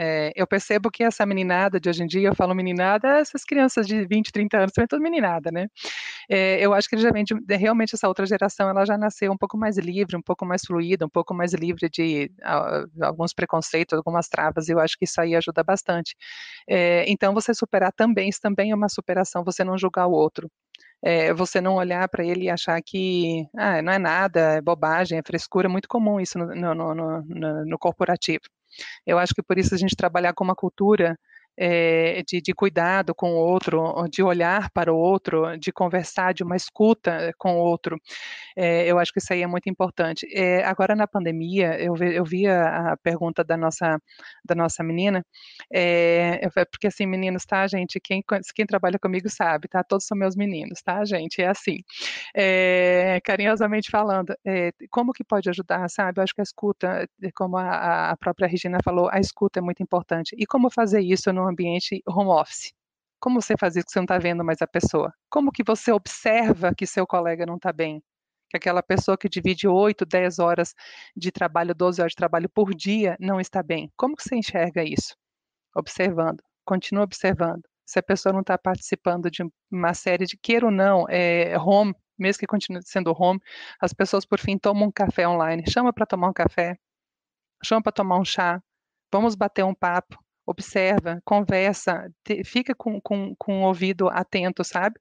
[0.00, 3.84] É, eu percebo que essa meninada de hoje em dia, eu falo meninada, essas crianças
[3.86, 5.66] de 20, 30 anos também tudo meninada, né?
[6.30, 9.76] É, eu acho que de, realmente essa outra geração, ela já nasceu um pouco mais
[9.78, 12.30] livre, um pouco mais fluida, um pouco mais livre de
[13.02, 16.14] alguns preconceitos, algumas travas, e eu acho que isso aí ajuda bastante.
[16.68, 20.50] É, então, você superar também, isso também é uma superação, você não julgar o outro.
[21.02, 25.18] É, você não olhar para ele e achar que ah, não é nada, é bobagem,
[25.18, 28.42] é frescura, é muito comum isso no, no, no, no corporativo.
[29.06, 31.18] Eu acho que por isso a gente trabalhar com uma cultura
[31.58, 36.44] é, de, de, cuidado com o outro, de olhar para o outro, de conversar, de
[36.44, 38.00] uma escuta com o outro.
[38.56, 40.26] É, eu acho que isso aí é muito importante.
[40.32, 44.00] É, agora, na pandemia, eu vi, eu vi a, a, pergunta da nossa,
[44.44, 45.24] da nossa menina,
[46.70, 47.98] porque assim, meninos, tá, gente?
[48.00, 48.22] Quem,
[48.54, 49.82] quem trabalha comigo sabe, tá?
[49.82, 51.42] Todos são meus meninos, tá, gente?
[51.42, 51.78] É assim.
[53.24, 54.34] carinhosamente falando,
[54.90, 56.20] como que pode ajudar, sabe?
[56.20, 59.82] Eu acho que a escuta, como a, a própria Regina falou, a escuta é muito
[59.82, 60.34] importante.
[60.38, 62.72] E como fazer isso ambiente home office?
[63.20, 65.12] Como você faz isso que você não está vendo mais a pessoa?
[65.28, 68.02] Como que você observa que seu colega não está bem?
[68.50, 70.74] Que aquela pessoa que divide 8, 10 horas
[71.16, 73.90] de trabalho, 12 horas de trabalho por dia não está bem.
[73.96, 75.16] Como que você enxerga isso?
[75.74, 76.42] Observando.
[76.64, 77.62] Continua observando.
[77.84, 81.94] Se a pessoa não está participando de uma série de, queira ou não, é, home,
[82.18, 83.40] mesmo que continue sendo home,
[83.80, 85.64] as pessoas por fim tomam um café online.
[85.68, 86.76] Chama para tomar um café,
[87.64, 88.62] chama para tomar um chá,
[89.12, 94.98] vamos bater um papo, observa, conversa, te, fica com, com, com o ouvido atento, sabe?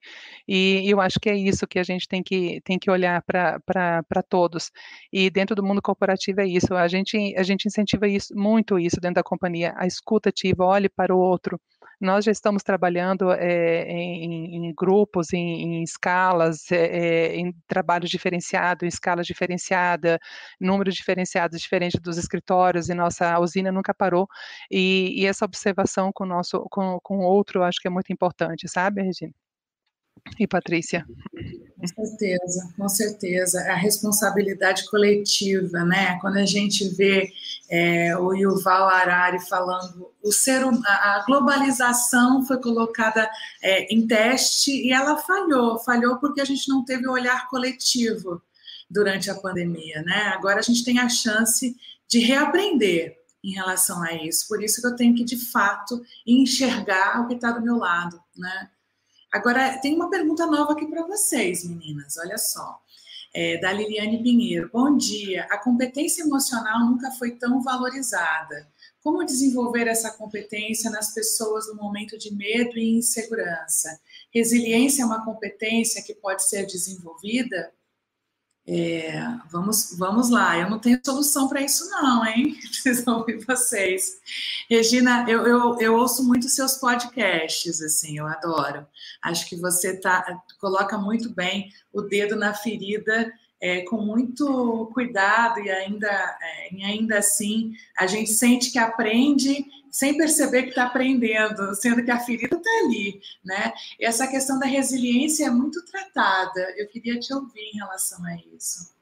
[0.48, 4.24] E, eu acho que é isso que a gente tem que, tem que olhar para
[4.28, 4.72] todos.
[5.12, 9.00] E dentro do mundo corporativo é isso, a gente, a gente incentiva isso, muito isso
[9.00, 11.60] dentro da companhia, a escuta ativa, olhe para o outro,
[12.00, 18.86] nós já estamos trabalhando é, em, em, grupos, em, em escalas, é, em trabalho diferenciado,
[18.86, 20.20] em escala diferenciada,
[20.60, 24.28] números diferenciados diferentes dos escritórios, e nossa usina nunca parou.
[24.72, 28.68] E, e essa observação com o nosso, com, com outro, acho que é muito importante,
[28.70, 29.34] sabe, Regina?
[30.40, 31.06] E Patrícia?
[31.96, 33.62] Com certeza, com certeza.
[33.72, 36.18] A responsabilidade coletiva, né?
[36.20, 37.32] Quando a gente vê
[37.70, 43.30] é, o Yuval Harari falando, o ser, a globalização foi colocada
[43.62, 45.80] é, em teste e ela falhou.
[45.80, 48.42] Falhou porque a gente não teve o olhar coletivo
[48.90, 50.34] durante a pandemia, né?
[50.34, 51.76] Agora a gente tem a chance
[52.08, 54.48] de reaprender em relação a isso.
[54.48, 58.20] Por isso que eu tenho que, de fato, enxergar o que está do meu lado,
[58.36, 58.70] né?
[59.38, 62.82] Agora, tem uma pergunta nova aqui para vocês, meninas, olha só.
[63.32, 64.68] É, da Liliane Pinheiro.
[64.74, 65.46] Bom dia.
[65.52, 68.68] A competência emocional nunca foi tão valorizada.
[69.00, 74.00] Como desenvolver essa competência nas pessoas no momento de medo e insegurança?
[74.34, 77.72] Resiliência é uma competência que pode ser desenvolvida?
[78.70, 82.58] É, vamos, vamos lá, eu não tenho solução para isso, não, hein?
[82.68, 84.20] Preciso ouvir vocês.
[84.70, 88.86] Regina, eu, eu, eu ouço muito seus podcasts, assim, eu adoro.
[89.24, 95.60] Acho que você tá, coloca muito bem o dedo na ferida é, com muito cuidado
[95.60, 100.86] e ainda, é, e ainda assim a gente sente que aprende sem perceber que está
[100.86, 103.74] aprendendo, sendo que a ferida está ali, né?
[104.00, 106.62] E essa questão da resiliência é muito tratada.
[106.78, 108.96] Eu queria te ouvir em relação a isso.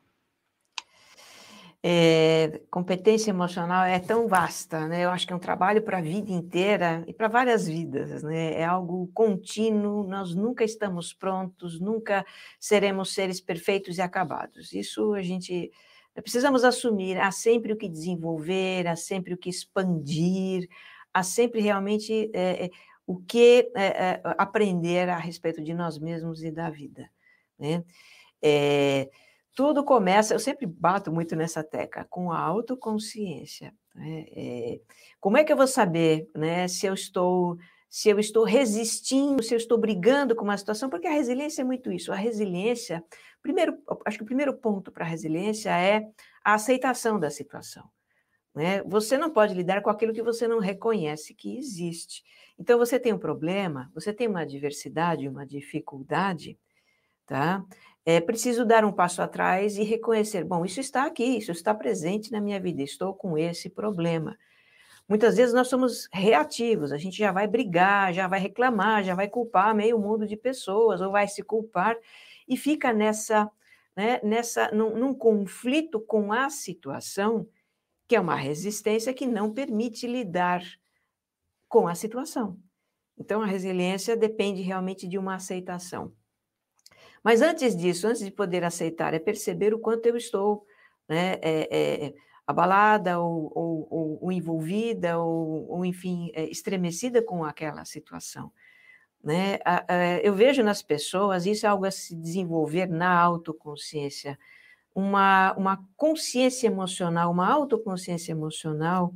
[1.88, 5.06] É, competência emocional é tão vasta, né?
[5.06, 8.56] Eu acho que é um trabalho para a vida inteira e para várias vidas, né?
[8.56, 12.26] É algo contínuo, nós nunca estamos prontos, nunca
[12.60, 14.74] seremos seres perfeitos e acabados.
[14.74, 15.72] Isso a gente
[16.16, 20.68] Precisamos assumir, há sempre o que desenvolver, há sempre o que expandir,
[21.14, 22.72] há sempre realmente é,
[23.06, 27.12] o que é, aprender a respeito de nós mesmos e da vida.
[27.60, 27.84] Né?
[28.42, 29.10] É,
[29.56, 33.74] tudo começa, eu sempre bato muito nessa tecla, com a autoconsciência.
[33.96, 34.26] Né?
[34.36, 34.80] É,
[35.20, 39.54] como é que eu vou saber né, se eu estou se eu estou resistindo, se
[39.54, 42.12] eu estou brigando com uma situação, porque a resiliência é muito isso.
[42.12, 43.02] A resiliência,
[43.42, 46.06] primeiro, acho que o primeiro ponto para a resiliência é
[46.44, 47.90] a aceitação da situação.
[48.54, 48.84] Né?
[48.84, 52.22] Você não pode lidar com aquilo que você não reconhece que existe.
[52.60, 56.60] Então, você tem um problema, você tem uma adversidade, uma dificuldade,
[57.26, 57.64] tá?
[58.06, 62.32] É preciso dar um passo atrás e reconhecer: bom, isso está aqui, isso está presente
[62.32, 64.38] na minha vida, estou com esse problema.
[65.08, 69.28] Muitas vezes nós somos reativos, a gente já vai brigar, já vai reclamar, já vai
[69.28, 71.96] culpar meio mundo de pessoas, ou vai se culpar,
[72.48, 73.50] e fica nessa,
[73.96, 77.48] né, nessa num, num conflito com a situação,
[78.08, 80.64] que é uma resistência que não permite lidar
[81.68, 82.60] com a situação.
[83.18, 86.14] Então, a resiliência depende realmente de uma aceitação.
[87.26, 90.64] Mas antes disso, antes de poder aceitar, é perceber o quanto eu estou
[91.10, 92.14] né, é, é,
[92.46, 98.52] abalada ou, ou, ou envolvida ou, ou, enfim, é, estremecida com aquela situação.
[99.24, 99.58] Né?
[100.22, 104.38] Eu vejo nas pessoas, isso é algo a se desenvolver na autoconsciência,
[104.94, 109.12] uma, uma consciência emocional, uma autoconsciência emocional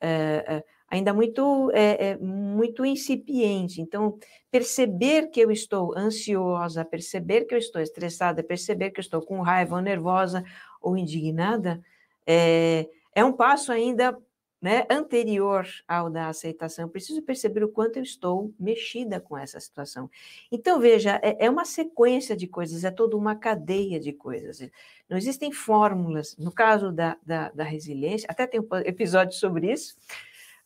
[0.00, 3.80] é, é, ainda muito, é, muito incipiente.
[3.80, 4.18] Então,
[4.50, 9.40] perceber que eu estou ansiosa, perceber que eu estou estressada, perceber que eu estou com
[9.40, 10.42] raiva ou nervosa
[10.80, 11.82] ou indignada,
[12.26, 14.16] é, é um passo ainda
[14.60, 16.84] né, anterior ao da aceitação.
[16.84, 20.10] Eu preciso perceber o quanto eu estou mexida com essa situação.
[20.50, 24.60] Então, veja, é, é uma sequência de coisas, é toda uma cadeia de coisas.
[25.08, 26.36] Não existem fórmulas.
[26.36, 29.96] No caso da, da, da resiliência, até tem um episódio sobre isso,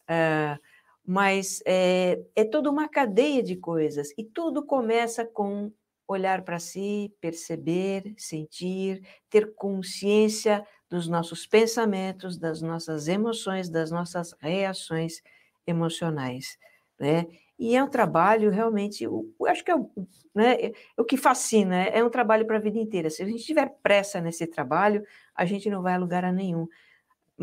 [0.09, 0.61] uh,
[1.05, 4.12] mas é, é toda uma cadeia de coisas.
[4.16, 5.72] E tudo começa com
[6.07, 14.34] olhar para si, perceber, sentir, ter consciência dos nossos pensamentos, das nossas emoções, das nossas
[14.40, 15.22] reações
[15.66, 16.59] emocionais,
[16.98, 17.26] né?
[17.59, 19.76] E é um trabalho realmente, eu acho que é,
[20.34, 23.09] né, é o que fascina, é, é um trabalho para a vida inteira.
[23.09, 26.66] Se a gente tiver pressa nesse trabalho, a gente não vai a lugar a nenhum.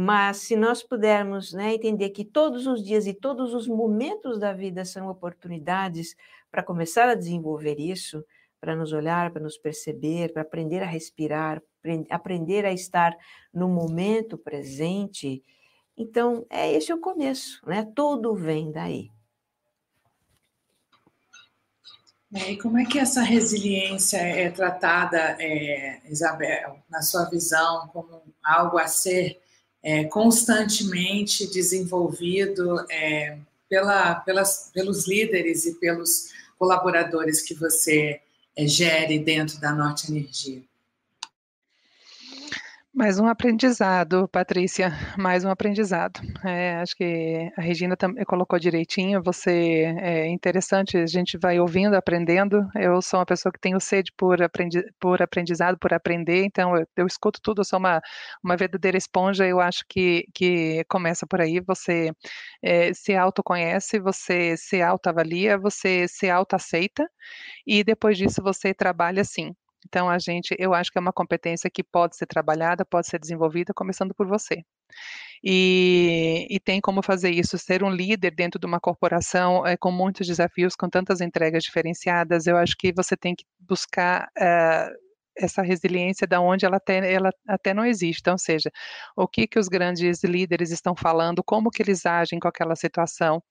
[0.01, 4.53] Mas se nós pudermos né, entender que todos os dias e todos os momentos da
[4.53, 6.15] vida são oportunidades
[6.49, 8.23] para começar a desenvolver isso,
[8.61, 11.61] para nos olhar, para nos perceber, para aprender a respirar,
[12.09, 13.13] aprender a estar
[13.53, 15.43] no momento presente.
[15.97, 17.85] Então, é esse o começo, né?
[17.93, 19.11] Tudo vem daí.
[22.33, 28.23] É, e como é que essa resiliência é tratada, é, Isabel, na sua visão, como
[28.41, 29.41] algo a ser
[29.81, 33.37] é, constantemente desenvolvido é,
[33.69, 38.19] pela, pelas, pelos líderes e pelos colaboradores que você
[38.55, 40.61] é, gere dentro da Norte Energia?
[42.99, 46.19] Mais um aprendizado, Patrícia, mais um aprendizado.
[46.43, 49.23] É, acho que a Regina também colocou direitinho.
[49.23, 52.67] Você é interessante, a gente vai ouvindo, aprendendo.
[52.75, 56.85] Eu sou uma pessoa que tenho sede por, aprendi, por aprendizado, por aprender, então eu,
[56.97, 58.01] eu, escuto tudo, eu sou uma,
[58.43, 59.47] uma verdadeira esponja.
[59.47, 61.61] Eu acho que, que começa por aí.
[61.61, 62.11] Você
[62.61, 67.09] é, se autoconhece, você se autoavalia, você se autoaceita,
[67.65, 71.69] e depois disso você trabalha assim então, a gente, eu acho que é uma competência
[71.69, 74.63] que pode ser trabalhada, pode ser desenvolvida, começando por você.
[75.43, 79.91] E, e, tem como fazer isso, ser um líder dentro de uma corporação é, com
[79.91, 82.45] muitos desafios, com tantas entregas diferenciadas.
[82.45, 84.29] Eu acho que você tem que buscar.
[84.37, 85.08] Uh,
[85.39, 88.19] essa resiliência da onde ela até, ela até não existe.
[88.21, 88.69] Então, seja,
[89.15, 93.41] o que que os grandes líderes estão falando, como que eles agem com aquela situação,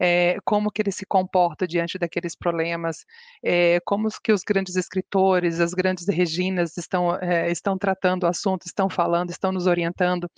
[0.00, 3.04] é, como que eles se comportam diante daqueles problemas,
[3.42, 8.66] é, como que os grandes escritores, as grandes reginas estão, é, estão tratando o assunto,
[8.66, 10.28] estão falando, estão nos orientando.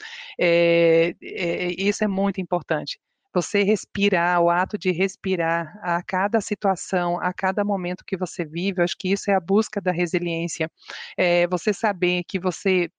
[1.78, 2.98] isso é muito importante
[3.34, 8.80] você respirar, o ato de respirar a cada situação, a cada momento que você vive,
[8.80, 10.70] eu acho que isso é a busca da resiliência.
[11.16, 12.90] É você saber que você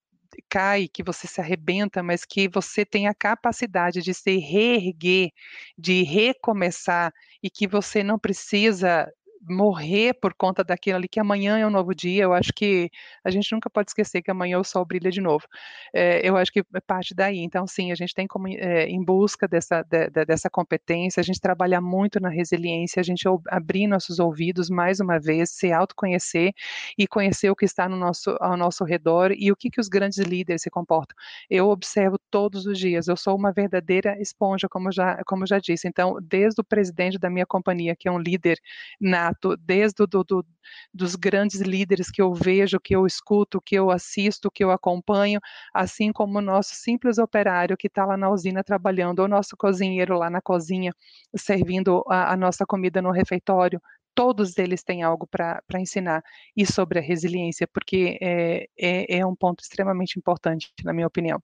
[0.48, 5.30] cai, que você se arrebenta, mas que você tem a capacidade de se reerguer,
[5.76, 7.12] de recomeçar
[7.42, 9.08] e que você não precisa
[9.42, 12.24] morrer por conta daquilo ali, que amanhã é um novo dia.
[12.24, 12.90] Eu acho que
[13.24, 15.46] a gente nunca pode esquecer que amanhã o sol brilha de novo.
[15.94, 17.38] É, eu acho que é parte daí.
[17.38, 21.40] Então, sim, a gente tem como, é, em busca dessa, de, dessa competência, a gente
[21.40, 26.52] trabalha muito na resiliência, a gente abrir nossos ouvidos mais uma vez, se autoconhecer
[26.98, 29.88] e conhecer o que está no nosso, ao nosso redor e o que, que os
[29.88, 31.16] grandes líderes se comportam.
[31.50, 35.88] Eu observo todos os dias, eu sou uma verdadeira esponja, como já, como já disse.
[35.88, 38.58] Então, desde o presidente da minha companhia, que é um líder
[39.00, 40.46] nato, ato, desde do, do,
[40.92, 45.40] dos grandes líderes que eu vejo, que eu escuto, que eu assisto, que eu acompanho,
[45.74, 50.18] assim como o nosso simples operário que está lá na usina trabalhando, ou nosso cozinheiro
[50.18, 50.92] lá na cozinha,
[51.36, 53.80] servindo a, a nossa comida no refeitório,
[54.14, 56.22] todos eles têm algo para ensinar
[56.56, 61.42] e sobre a resiliência, porque é, é, é, um ponto extremamente importante, na minha opinião.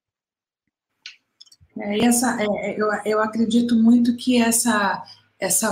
[1.79, 5.03] É, essa, é, é, eu, eu acredito muito que essa,
[5.39, 5.69] essa,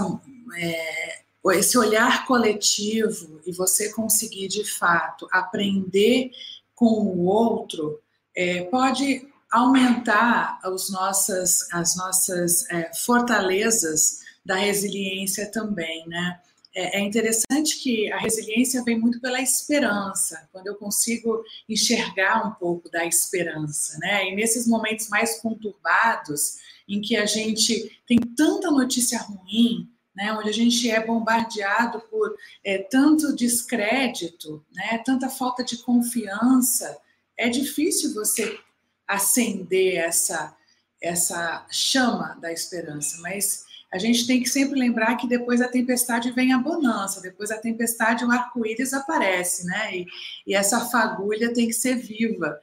[0.59, 6.31] é, esse olhar coletivo e você conseguir, de fato, aprender
[6.75, 8.01] com o outro,
[8.35, 12.67] é, pode aumentar os nossas, as nossas
[13.05, 16.41] fortalezas da resiliência também, né?
[16.75, 22.53] É, é interessante que a resiliência vem muito pela esperança, quando eu consigo enxergar um
[22.53, 24.29] pouco da esperança, né?
[24.29, 30.49] E nesses momentos mais conturbados, em que a gente tem tanta notícia ruim, né, onde
[30.49, 36.99] a gente é bombardeado por é, tanto descrédito, né, tanta falta de confiança,
[37.37, 38.59] é difícil você
[39.07, 40.57] acender essa,
[41.01, 46.33] essa chama da esperança, mas a gente tem que sempre lembrar que depois da tempestade
[46.33, 49.97] vem a bonança, depois da tempestade o arco-íris aparece, né?
[49.97, 50.07] E,
[50.47, 52.59] e, essa fagulha tem que ser viva.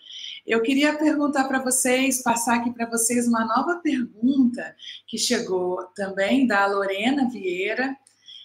[0.46, 4.76] Eu queria perguntar para vocês, passar aqui para vocês uma nova pergunta
[5.08, 7.96] que chegou também da Lorena Vieira.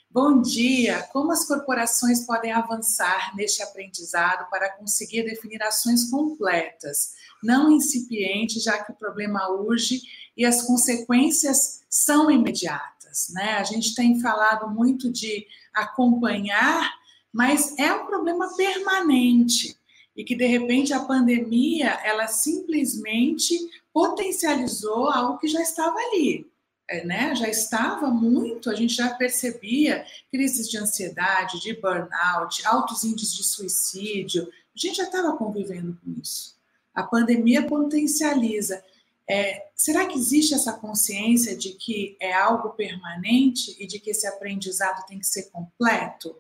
[0.09, 1.03] Bom dia!
[1.13, 8.79] Como as corporações podem avançar neste aprendizado para conseguir definir ações completas, não incipientes, já
[8.79, 10.01] que o problema urge
[10.37, 13.55] e as consequências são imediatas, né?
[13.55, 15.45] A gente tem falado muito de
[15.75, 16.93] acompanhar,
[17.33, 19.78] mas é um problema permanente
[20.19, 23.57] e que de repente a pandemia ela simplesmente
[23.93, 26.45] potencializou algo que já estava ali.
[26.91, 33.05] É, né, já estava muito, a gente já percebia crises de ansiedade, de burnout, altos
[33.05, 36.57] índices de suicídio, a gente já estava convivendo com isso.
[36.95, 38.83] A pandemia potencializa.
[39.29, 44.27] É, será que existe essa consciência de que é algo permanente e de que esse
[44.27, 46.35] aprendizado tem que ser completo?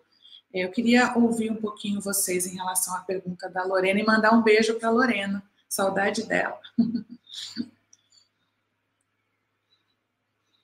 [0.52, 4.32] É, eu queria ouvir um pouquinho vocês em relação à pergunta da Lorena e mandar
[4.32, 5.42] um beijo para a Lorena.
[5.68, 6.58] Saudade dela.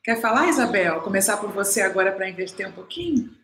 [0.03, 1.01] Quer falar, Isabel?
[1.01, 3.35] Começar por você agora para inverter um pouquinho?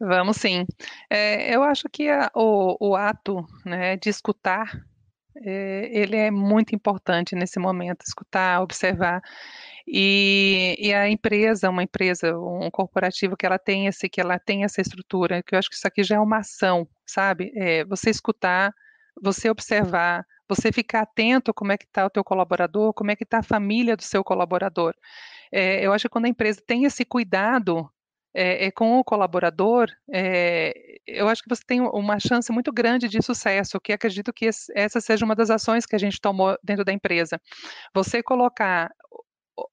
[0.00, 0.64] Vamos sim.
[1.10, 4.84] É, eu acho que a, o, o, ato né, de escutar
[5.36, 9.22] é, ele é muito importante nesse momento, escutar, observar.
[9.86, 14.64] E, e, a empresa, uma empresa, um corporativo que ela tem esse, que ela tem
[14.64, 17.52] essa estrutura, que eu acho que isso aqui já é uma ação, sabe?
[17.54, 18.72] É, você escutar,
[19.22, 23.24] você observar, você ficar atento como é que está o teu colaborador, como é que
[23.24, 24.94] está a família do seu colaborador.
[25.52, 27.88] É, eu acho que quando a empresa tem esse cuidado
[28.34, 30.74] é, é, com o colaborador, é,
[31.06, 35.00] eu acho que você tem uma chance muito grande de sucesso, que acredito que essa
[35.00, 37.40] seja uma das ações que a gente tomou dentro da empresa.
[37.94, 38.90] Você colocar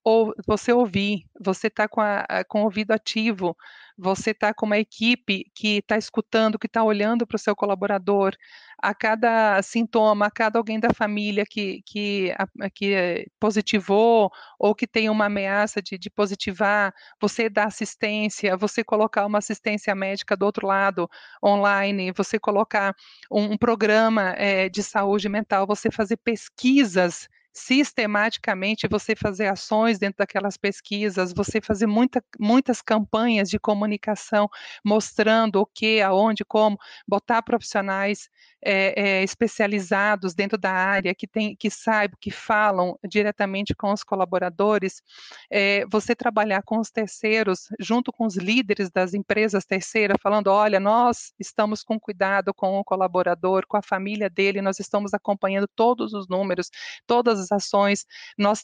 [0.03, 2.01] ou você ouvir, você está com,
[2.47, 3.55] com o ouvido ativo,
[3.97, 8.35] você está com uma equipe que está escutando, que está olhando para o seu colaborador,
[8.81, 12.33] a cada sintoma, a cada alguém da família que, que,
[12.73, 19.25] que positivou ou que tem uma ameaça de, de positivar, você dá assistência, você colocar
[19.25, 21.09] uma assistência médica do outro lado,
[21.43, 22.95] online, você colocar
[23.31, 30.19] um, um programa é, de saúde mental, você fazer pesquisas sistematicamente você fazer ações dentro
[30.19, 34.49] daquelas pesquisas, você fazer muita, muitas campanhas de comunicação
[34.85, 36.77] mostrando o que, aonde, como,
[37.07, 38.29] botar profissionais
[38.63, 44.03] é, é, especializados dentro da área que tem, que saibam, que falam diretamente com os
[44.03, 45.01] colaboradores,
[45.49, 50.79] é, você trabalhar com os terceiros, junto com os líderes das empresas terceiras, falando, olha,
[50.79, 56.13] nós estamos com cuidado com o colaborador, com a família dele, nós estamos acompanhando todos
[56.13, 56.69] os números,
[57.07, 58.05] todas as ações,
[58.37, 58.63] nós,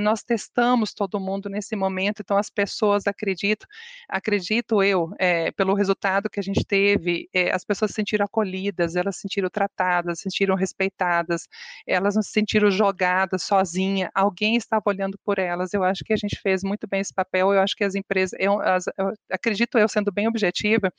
[0.00, 3.66] nós testamos todo mundo nesse momento, então as pessoas acreditam,
[4.08, 8.96] acredito eu, é, pelo resultado que a gente teve, é, as pessoas se sentiram acolhidas,
[8.96, 11.48] elas se sentiram tratadas, se sentiram respeitadas,
[11.86, 16.16] elas não se sentiram jogadas sozinha, alguém estava olhando por elas, eu acho que a
[16.16, 19.78] gente fez muito bem esse papel, eu acho que as empresas, eu, as, eu acredito
[19.78, 20.92] eu sendo bem objetiva,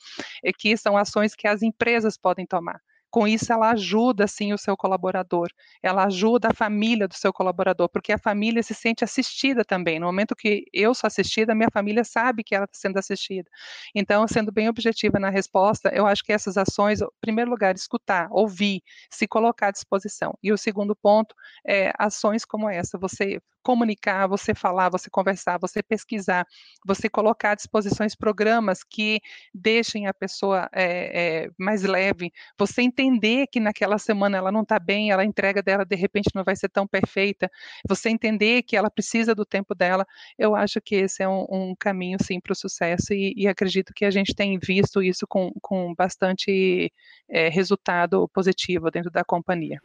[0.44, 2.80] é que são ações que as empresas podem tomar.
[3.10, 5.48] Com isso, ela ajuda, sim, o seu colaborador,
[5.82, 9.98] ela ajuda a família do seu colaborador, porque a família se sente assistida também.
[9.98, 13.50] No momento que eu sou assistida, minha família sabe que ela está sendo assistida.
[13.94, 18.28] Então, sendo bem objetiva na resposta, eu acho que essas ações, em primeiro lugar, escutar,
[18.30, 18.80] ouvir,
[19.10, 20.32] se colocar à disposição.
[20.40, 21.34] E o segundo ponto
[21.66, 26.46] é ações como essa, você comunicar, você falar, você conversar, você pesquisar,
[26.84, 29.20] você colocar à disposição programas que
[29.52, 34.78] deixem a pessoa é, é, mais leve, você entender que naquela semana ela não está
[34.78, 37.50] bem, ela entrega dela de repente não vai ser tão perfeita,
[37.88, 40.06] você entender que ela precisa do tempo dela,
[40.38, 43.92] eu acho que esse é um, um caminho sim para o sucesso e, e, acredito
[43.94, 46.92] que a gente tem visto isso com, com bastante
[47.28, 49.80] é, resultado positivo dentro da companhia.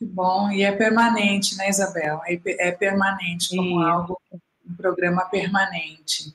[0.00, 2.22] Que bom, e é permanente, né, Isabel?
[2.26, 3.84] É, é permanente, como e...
[3.84, 4.18] algo,
[4.66, 6.34] um programa permanente.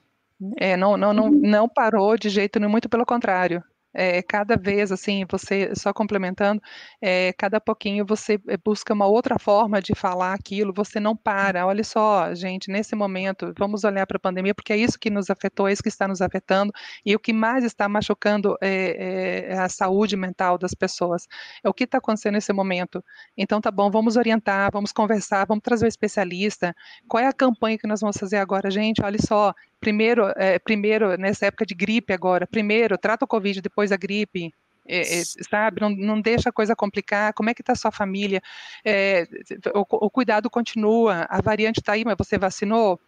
[0.57, 3.63] É, não, não, não, não parou de jeito nenhum, muito pelo contrário
[3.96, 6.62] é, cada vez, assim, você, só complementando,
[7.02, 11.66] é, cada pouquinho você eh, busca uma outra forma de falar aquilo, você não para.
[11.66, 15.30] Olha só, gente, nesse momento, vamos olhar para a pandemia, porque é isso que nos
[15.30, 16.74] afetou, é isso que está nos afetando,
[17.06, 21.26] e o que mais está machucando é, é a saúde mental das pessoas.
[21.64, 23.04] É o que está acontecendo nesse momento.
[23.38, 26.76] Então, tá bom, vamos orientar, vamos conversar, vamos trazer o um especialista.
[27.08, 29.02] Qual é a campanha que nós vamos fazer agora, gente?
[29.02, 33.92] Olha só, primeiro, é, primeiro nessa época de gripe agora, primeiro trata o Covid, depois
[33.92, 34.54] a gripe,
[34.88, 37.92] é, é, sabe, não, não, deixa a coisa complicar, como é que está a sua
[37.92, 38.42] família,
[38.84, 39.28] é,
[39.74, 43.00] o, o, cuidado continua, a variante está aí, mas você vacinou?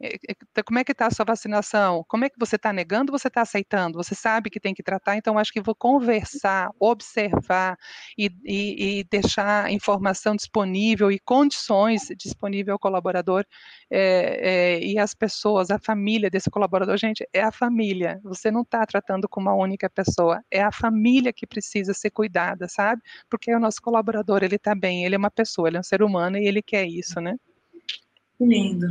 [0.00, 2.04] É, é, então, como é que está a sua vacinação?
[2.08, 3.98] Como é que você está negando você está aceitando?
[3.98, 7.76] Você sabe que tem que tratar, então acho que vou conversar, observar
[8.16, 13.44] e, e, e deixar informação disponível e condições disponível ao colaborador
[13.90, 16.96] é, é, e as pessoas, a família desse colaborador.
[16.96, 21.32] Gente, é a família, você não está tratando com uma única pessoa, é a família
[21.32, 23.02] que precisa ser cuidada, sabe?
[23.28, 26.02] Porque o nosso colaborador, ele está bem, ele é uma pessoa, ele é um ser
[26.02, 27.36] humano e ele quer isso, né?
[28.40, 28.86] Lindo.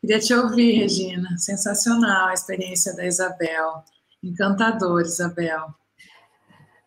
[0.00, 1.36] Queria te ouvir, Regina.
[1.36, 3.84] Sensacional a experiência da Isabel.
[4.22, 5.74] Encantador, Isabel.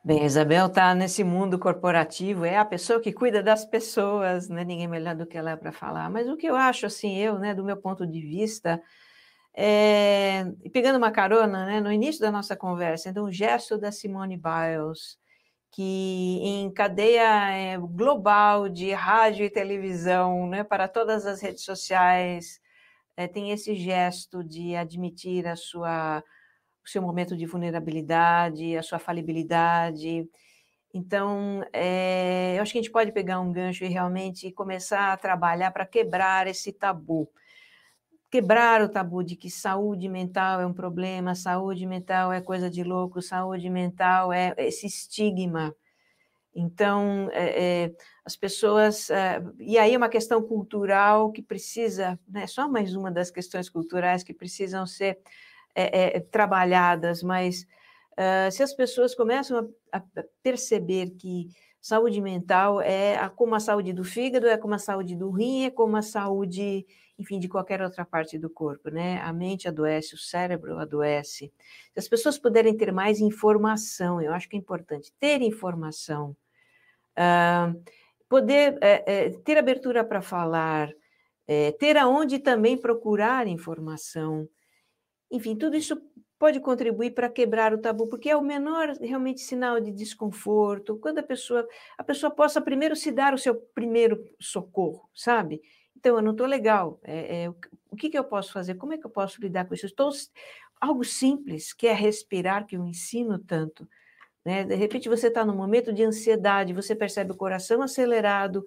[0.03, 4.65] Bem, Isabel está nesse mundo corporativo, é a pessoa que cuida das pessoas, não é
[4.65, 6.09] ninguém melhor do que ela é para falar.
[6.09, 8.81] Mas o que eu acho, assim, eu, né, do meu ponto de vista,
[9.55, 14.35] é, pegando uma carona, né, no início da nossa conversa, então, um gesto da Simone
[14.35, 15.17] Biles,
[15.71, 22.59] que em cadeia é, global de rádio e televisão, né, para todas as redes sociais,
[23.15, 26.23] é, tem esse gesto de admitir a sua,
[26.85, 30.27] o seu momento de vulnerabilidade, a sua falibilidade.
[30.93, 35.17] Então, é, eu acho que a gente pode pegar um gancho e realmente começar a
[35.17, 37.29] trabalhar para quebrar esse tabu.
[38.29, 42.83] Quebrar o tabu de que saúde mental é um problema, saúde mental é coisa de
[42.83, 45.75] louco, saúde mental é esse estigma.
[46.55, 49.09] Então, é, é, as pessoas.
[49.09, 53.69] É, e aí é uma questão cultural que precisa, né, só mais uma das questões
[53.69, 55.19] culturais que precisam ser
[55.75, 57.65] é, é, trabalhadas, mas
[58.13, 60.03] uh, se as pessoas começam a, a,
[60.43, 61.49] perceber que
[61.81, 65.65] saúde mental é a, como a saúde do fígado, é como a saúde do rim,
[65.65, 66.85] é como a saúde,
[67.17, 69.19] enfim, de qualquer outra parte do corpo, né?
[69.21, 71.51] A mente adoece, o cérebro adoece.
[71.93, 76.35] Se as pessoas puderem ter mais informação, eu acho que é importante ter informação
[77.17, 77.81] Uh,
[78.27, 80.91] poder é, é, ter abertura para falar,
[81.47, 84.47] é, ter aonde também procurar informação,
[85.29, 86.01] enfim, tudo isso
[86.39, 91.19] pode contribuir para quebrar o tabu, porque é o menor realmente sinal de desconforto, quando
[91.19, 95.61] a pessoa a pessoa possa primeiro se dar o seu primeiro socorro, sabe?
[95.95, 98.75] Então, eu não estou legal, é, é, o que, que eu posso fazer?
[98.75, 99.85] Como é que eu posso lidar com isso?
[99.85, 100.11] Estou,
[100.81, 103.87] algo simples, que é respirar, que eu ensino tanto,
[104.45, 104.63] né?
[104.63, 108.65] De repente você está num momento de ansiedade, você percebe o coração acelerado.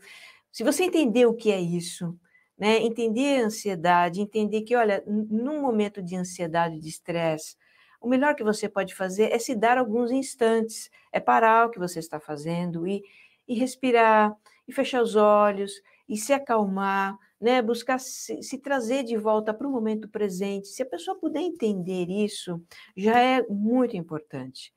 [0.50, 2.18] Se você entender o que é isso,
[2.58, 2.78] né?
[2.78, 7.56] entender a ansiedade, entender que, olha, num momento de ansiedade, de estresse,
[8.00, 11.78] o melhor que você pode fazer é se dar alguns instantes, é parar o que
[11.78, 13.02] você está fazendo e,
[13.48, 14.34] e respirar,
[14.66, 15.72] e fechar os olhos,
[16.08, 17.60] e se acalmar, né?
[17.60, 20.68] buscar se, se trazer de volta para o momento presente.
[20.68, 22.62] Se a pessoa puder entender isso,
[22.96, 24.75] já é muito importante.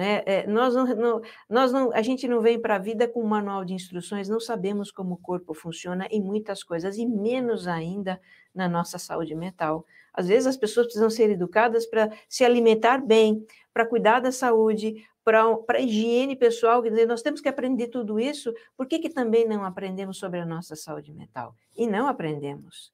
[0.00, 0.22] Né?
[0.24, 3.26] É, nós não, não, nós não, a gente não vem para a vida com um
[3.26, 8.18] manual de instruções, não sabemos como o corpo funciona em muitas coisas, e menos ainda
[8.54, 9.84] na nossa saúde mental.
[10.14, 13.44] Às vezes as pessoas precisam ser educadas para se alimentar bem,
[13.74, 18.86] para cuidar da saúde, para higiene pessoal, dizer, nós temos que aprender tudo isso, por
[18.86, 21.54] que, que também não aprendemos sobre a nossa saúde mental?
[21.76, 22.90] E não aprendemos.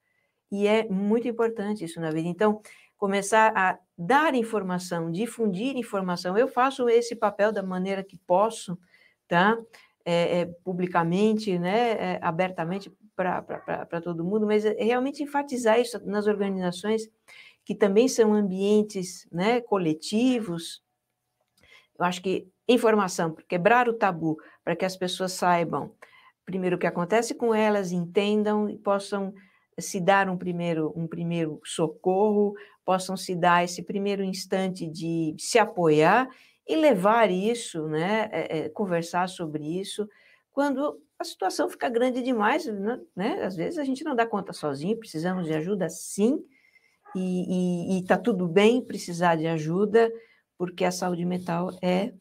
[0.50, 2.28] E é muito importante isso na vida.
[2.28, 2.60] Então,
[2.96, 6.36] começar a dar informação, difundir informação.
[6.36, 8.78] Eu faço esse papel da maneira que posso,
[9.28, 9.56] tá?
[10.04, 16.26] É, é, publicamente, né, é, abertamente para todo mundo, mas é realmente enfatizar isso nas
[16.26, 17.10] organizações
[17.64, 20.80] que também são ambientes né, coletivos.
[21.98, 25.92] Eu acho que informação, quebrar o tabu, para que as pessoas saibam
[26.44, 29.34] primeiro o que acontece com elas, entendam e possam
[29.78, 32.54] se dar um primeiro, um primeiro socorro,
[32.86, 36.28] possam se dar esse primeiro instante de se apoiar
[36.66, 40.08] e levar isso, né, é, é, conversar sobre isso,
[40.52, 43.42] quando a situação fica grande demais, né, né?
[43.42, 46.44] Às vezes a gente não dá conta sozinho, precisamos de ajuda sim,
[47.14, 50.12] e está tudo bem precisar de ajuda,
[50.58, 52.12] porque a saúde mental é,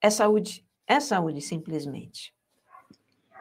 [0.00, 2.35] é saúde, é saúde simplesmente.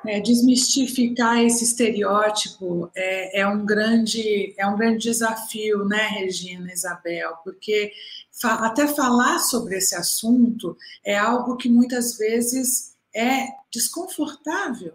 [0.07, 7.35] É, desmistificar esse estereótipo é, é, um grande, é um grande desafio, né, Regina, Isabel?
[7.43, 7.91] Porque
[8.31, 14.93] fa até falar sobre esse assunto é algo que muitas vezes é desconfortável.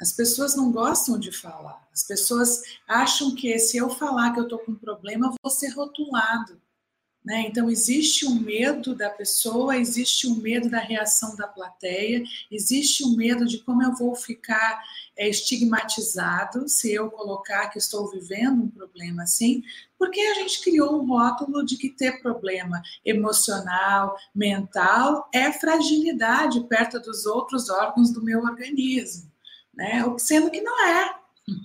[0.00, 1.86] As pessoas não gostam de falar.
[1.92, 5.50] As pessoas acham que se eu falar que eu estou com um problema, eu vou
[5.50, 6.60] ser rotulado.
[7.24, 7.46] Né?
[7.46, 13.16] Então, existe um medo da pessoa, existe um medo da reação da plateia, existe um
[13.16, 14.82] medo de como eu vou ficar
[15.16, 19.62] é, estigmatizado se eu colocar que estou vivendo um problema assim,
[19.98, 27.00] porque a gente criou um rótulo de que ter problema emocional, mental, é fragilidade perto
[27.00, 29.32] dos outros órgãos do meu organismo,
[29.72, 30.04] né?
[30.18, 31.14] sendo que não é.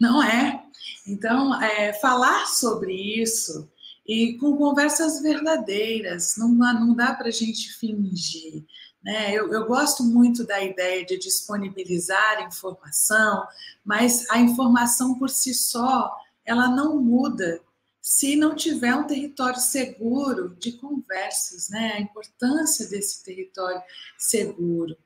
[0.00, 0.62] Não é.
[1.06, 3.68] Então, é, falar sobre isso
[4.06, 8.64] e com conversas verdadeiras, não, não dá para a gente fingir.
[9.02, 9.32] Né?
[9.32, 13.46] Eu, eu, gosto muito da ideia de disponibilizar informação,
[13.84, 17.60] mas a informação por si só, ela não muda
[18.00, 21.94] se não tiver um território seguro de conversas, né?
[21.94, 23.82] a importância desse território
[24.16, 24.96] seguro.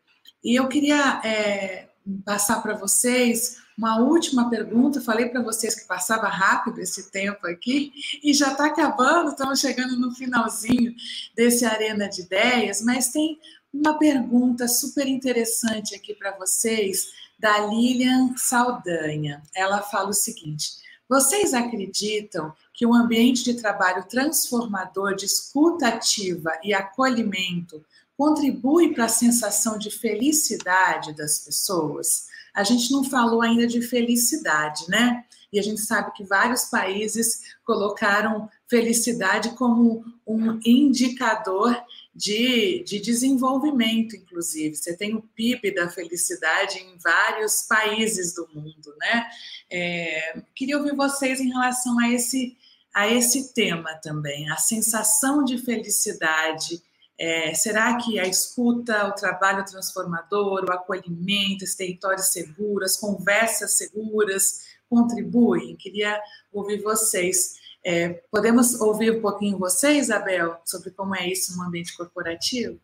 [0.45, 1.89] E eu queria é,
[2.25, 5.01] passar para vocês uma última pergunta.
[5.01, 7.91] Falei para vocês que passava rápido esse tempo aqui
[8.23, 10.95] e já está acabando, estamos chegando no finalzinho
[11.35, 13.41] desse Arena de Ideias, mas tem
[13.73, 17.09] uma pergunta super interessante aqui para vocês,
[17.39, 19.43] da Lilian Saldanha.
[19.57, 20.73] Ela fala o seguinte:
[21.09, 27.83] vocês acreditam que um ambiente de trabalho transformador de escuta ativa e acolhimento
[28.15, 32.29] contribui para a sensação de felicidade das pessoas?
[32.55, 35.25] A gente não falou ainda de felicidade, né?
[35.53, 41.77] E a gente sabe que vários países colocaram felicidade como um indicador
[42.15, 44.77] de, de desenvolvimento, inclusive.
[44.77, 49.27] Você tem o PIB da felicidade em vários países do mundo, né?
[49.69, 52.57] É, queria ouvir vocês em relação a esse,
[52.95, 56.81] a esse tema também, a sensação de felicidade
[57.21, 63.77] é, será que a escuta, o trabalho transformador, o acolhimento, esse território seguro, as conversas
[63.77, 65.77] seguras contribuem?
[65.77, 66.19] Queria
[66.51, 67.61] ouvir vocês.
[67.85, 72.81] É, podemos ouvir um pouquinho você, Isabel, sobre como é isso no ambiente corporativo?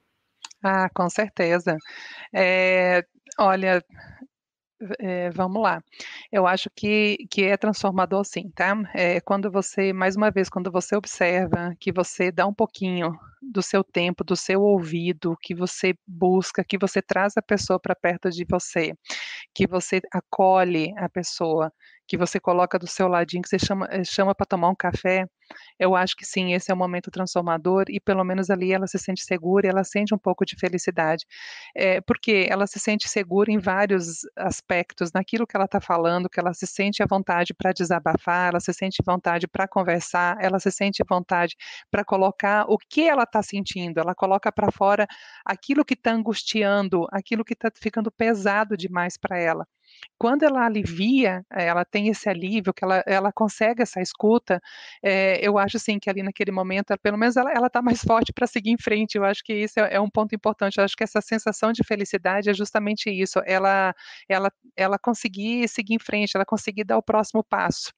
[0.62, 1.74] Ah, com certeza.
[2.30, 3.06] É,
[3.38, 3.82] olha,
[4.98, 5.82] é, vamos lá.
[6.30, 8.74] Eu acho que, que é transformador sim, tá?
[8.94, 13.18] É, quando você, mais uma vez, quando você observa que você dá um pouquinho
[13.52, 17.94] do seu tempo, do seu ouvido, que você busca, que você traz a pessoa para
[17.94, 18.92] perto de você,
[19.54, 21.72] que você acolhe a pessoa,
[22.06, 25.26] que você coloca do seu ladinho, que você chama, eh, chama para tomar um café,
[25.78, 28.98] eu acho que sim, esse é o momento transformador e pelo menos ali ela se
[28.98, 31.24] sente segura, ela sente um pouco de felicidade,
[31.74, 36.40] é, porque ela se sente segura em vários aspectos, naquilo que ela está falando, que
[36.40, 40.70] ela se sente à vontade para desabafar, ela se sente vontade para conversar, ela se
[40.70, 41.56] sente à vontade
[41.90, 45.06] para colocar o que ela está sentindo, ela coloca para fora
[45.44, 49.66] aquilo que está angustiando, aquilo que está ficando pesado demais para ela.
[50.18, 54.60] Quando ela alivia, ela tem esse alívio, que ela, ela consegue essa escuta,
[55.02, 58.46] é, eu acho assim que ali naquele momento, pelo menos ela está mais forte para
[58.46, 59.16] seguir em frente.
[59.16, 60.78] Eu acho que isso é, é, um ponto importante.
[60.78, 63.40] Eu acho que essa sensação de felicidade é justamente isso.
[63.44, 63.94] Ela,
[64.28, 67.92] ela, ela conseguir seguir em frente, ela conseguir dar o próximo passo.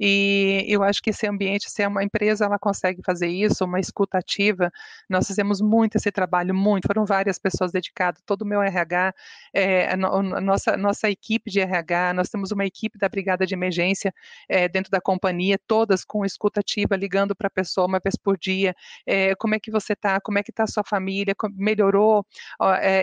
[0.00, 3.80] E eu acho que esse ambiente, se é uma empresa, ela consegue fazer isso, uma
[3.80, 4.70] escuta ativa.
[5.08, 6.86] Nós fizemos muito esse trabalho, muito.
[6.86, 9.14] Foram várias pessoas dedicadas, todo o meu RH,
[9.52, 14.14] é, a, nossa, nossa equipe de RH, nós temos uma equipe da Brigada de Emergência
[14.48, 18.38] é, dentro da companhia, todas com escuta ativa, ligando para a pessoa uma vez por
[18.38, 18.74] dia.
[19.06, 20.20] É, como é que você está?
[20.20, 21.34] Como é que está a sua família?
[21.54, 22.24] Melhorou?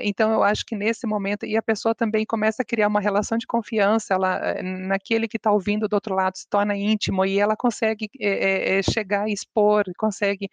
[0.04, 3.38] então, eu acho que nesse momento, e a pessoa também começa a criar uma relação
[3.38, 7.56] de confiança, ela, naquele que está ouvindo do outro lado, se torna íntimo e ela
[7.56, 10.50] consegue é, é, chegar e expor, consegue.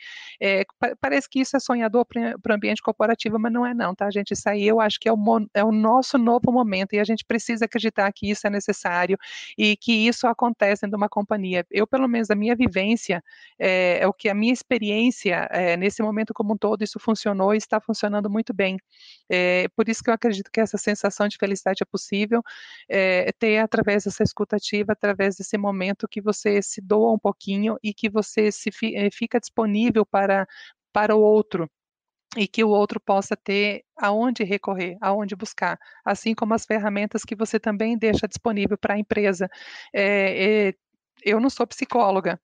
[1.01, 4.33] parece que isso é sonhador para o ambiente corporativo, mas não é não, tá, gente?
[4.33, 5.19] Isso aí eu acho que é o,
[5.55, 9.19] é o nosso novo momento e a gente precisa acreditar que isso é necessário
[9.57, 11.67] e que isso acontece dentro de uma companhia.
[11.71, 13.23] Eu, pelo menos, a minha vivência,
[13.59, 17.81] é, o que a minha experiência nesse momento como um todo, isso funcionou e está
[17.81, 18.79] funcionando muito bem.
[19.77, 22.43] Por isso que eu acredito que essa sensação de felicidade é possível
[22.89, 27.93] é, ter através dessa escutativa, através desse momento que você se doa um pouquinho e
[27.93, 30.47] que você se eh, fica disponível para,
[30.93, 31.69] para o outro
[32.37, 37.37] e que o outro possa ter aonde recorrer, aonde buscar, assim como as ferramentas que
[37.37, 39.49] você também deixa disponível para a empresa.
[39.95, 40.75] É, é,
[41.25, 42.41] eu não sou psicóloga,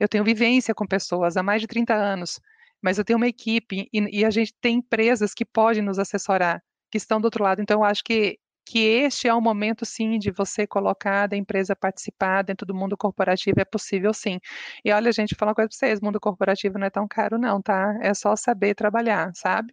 [0.00, 2.40] eu tenho vivência com pessoas há mais de 30 anos,
[2.82, 6.62] mas eu tenho uma equipe e, e a gente tem empresas que podem nos assessorar,
[6.90, 7.60] que estão do outro lado.
[7.60, 8.38] Então, eu acho que
[8.68, 12.96] que este é o momento, sim, de você colocar da empresa participar dentro do mundo
[12.98, 14.38] corporativo, é possível, sim.
[14.84, 17.62] E olha, gente, falar uma coisa para vocês, mundo corporativo não é tão caro, não,
[17.62, 17.98] tá?
[18.02, 19.72] É só saber trabalhar, sabe?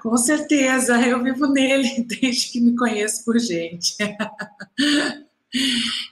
[0.00, 3.94] Com certeza, eu vivo nele desde que me conheço por gente.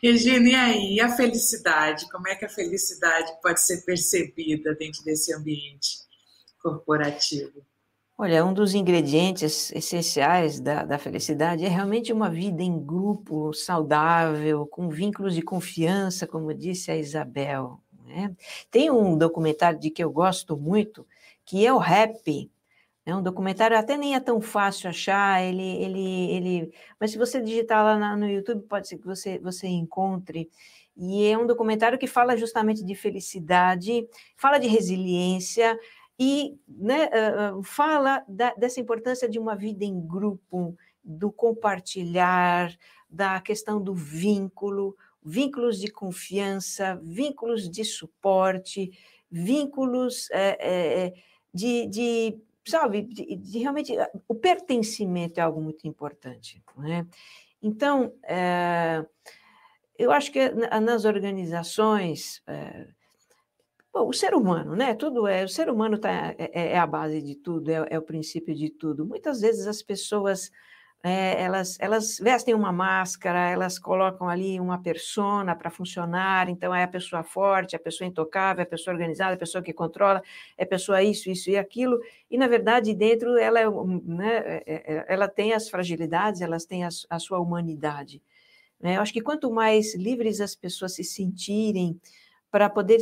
[0.03, 0.95] Regina, e aí?
[0.97, 2.11] E a felicidade?
[2.11, 6.01] Como é que a felicidade pode ser percebida dentro desse ambiente
[6.63, 7.65] corporativo?
[8.17, 14.67] Olha, um dos ingredientes essenciais da, da felicidade é realmente uma vida em grupo saudável,
[14.69, 17.81] com vínculos de confiança, como disse a Isabel.
[18.07, 18.33] Né?
[18.71, 21.05] Tem um documentário de que eu gosto muito,
[21.45, 22.53] que é o Happy.
[23.05, 27.41] É um documentário até nem é tão fácil achar, ele, ele, ele, mas se você
[27.41, 30.49] digitar lá na, no YouTube, pode ser que você, você encontre.
[30.97, 34.07] E é um documentário que fala justamente de felicidade,
[34.37, 35.77] fala de resiliência,
[36.19, 42.75] e né, uh, fala da, dessa importância de uma vida em grupo, do compartilhar,
[43.11, 48.91] da questão do vínculo, vínculos de confiança, vínculos de suporte,
[49.31, 51.15] vínculos é, é,
[51.53, 53.93] de, de, sabe, de, de, realmente
[54.29, 57.07] o pertencimento é algo muito importante, né?
[57.63, 59.05] Então, é,
[59.99, 62.43] eu acho que nas organizações
[63.95, 64.93] Bom, o ser humano, né?
[64.93, 67.97] Tudo é, o ser humano tá, é, é, é a base de tudo, é, é,
[67.99, 69.07] o princípio de tudo.
[69.07, 70.51] Muitas vezes as pessoas
[71.01, 76.83] é, elas, elas vestem uma máscara, elas colocam ali uma persona para funcionar, então é
[76.83, 80.21] a pessoa forte, a pessoa intocável, a pessoa organizada, a pessoa que controla,
[80.59, 83.67] é a pessoa isso, isso e aquilo, e na verdade dentro ela, é,
[84.05, 88.21] né, é, ela tem as fragilidades, elas têm a, a sua humanidade.
[88.81, 88.97] Né?
[88.97, 92.01] Eu acho que quanto mais livres as pessoas se sentirem,
[92.55, 93.01] para poder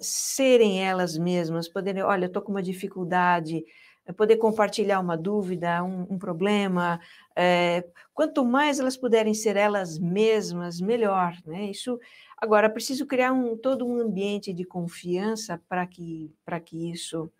[0.00, 3.62] serem elas mesmas, poderem, olha, estou com uma dificuldade,
[4.06, 6.98] eh, poder compartilhar uma dúvida, um, um problema.
[7.36, 11.36] É, quanto mais elas puderem ser elas mesmas, melhor.
[11.44, 11.66] Né?
[11.66, 12.00] Isso,
[12.38, 16.32] agora, preciso criar um, todo um ambiente de confiança para que,
[16.64, 17.30] que isso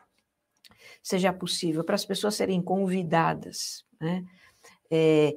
[1.03, 3.87] seja possível, para as pessoas serem convidadas.
[3.99, 4.23] Né?
[4.91, 5.35] É,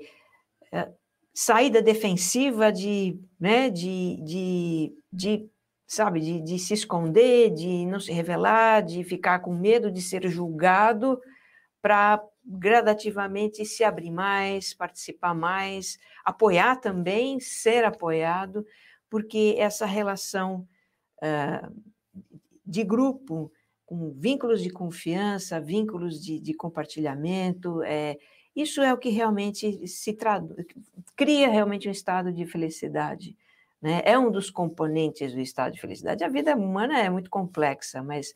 [0.73, 0.91] é,
[1.33, 5.49] saída defensiva de, né, de, de, de
[5.87, 10.27] sabe, de, de se esconder, de não se revelar, de ficar com medo de ser
[10.27, 11.19] julgado,
[11.81, 18.65] para gradativamente se abrir mais, participar mais, apoiar também, ser apoiado,
[19.09, 20.67] porque essa relação
[21.23, 21.75] uh,
[22.65, 23.51] de grupo,
[23.85, 28.17] com vínculos de confiança, vínculos de, de compartilhamento, é,
[28.53, 30.65] isso é o que realmente se traduz,
[31.15, 33.37] cria realmente um estado de felicidade
[33.81, 34.01] né?
[34.03, 36.23] É um dos componentes do estado de felicidade.
[36.23, 38.33] A vida humana é muito complexa, mas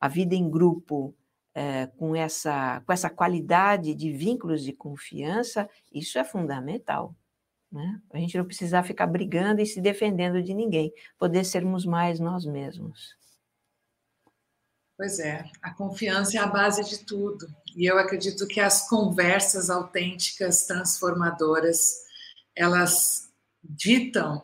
[0.00, 1.14] a vida em grupo,
[1.54, 7.14] é, com, essa, com essa qualidade de vínculos de confiança, isso é fundamental.
[7.72, 8.00] Né?
[8.12, 12.44] A gente não precisar ficar brigando e se defendendo de ninguém, poder sermos mais nós
[12.44, 13.16] mesmos.
[14.96, 17.46] Pois é, a confiança é a base de tudo.
[17.76, 21.96] E eu acredito que as conversas autênticas, transformadoras,
[22.54, 23.30] elas
[23.62, 24.42] ditam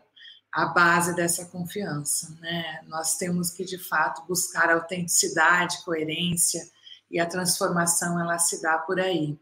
[0.53, 2.82] a base dessa confiança, né?
[2.86, 6.62] Nós temos que de fato buscar autenticidade, coerência
[7.11, 9.38] e a transformação ela se dá por aí.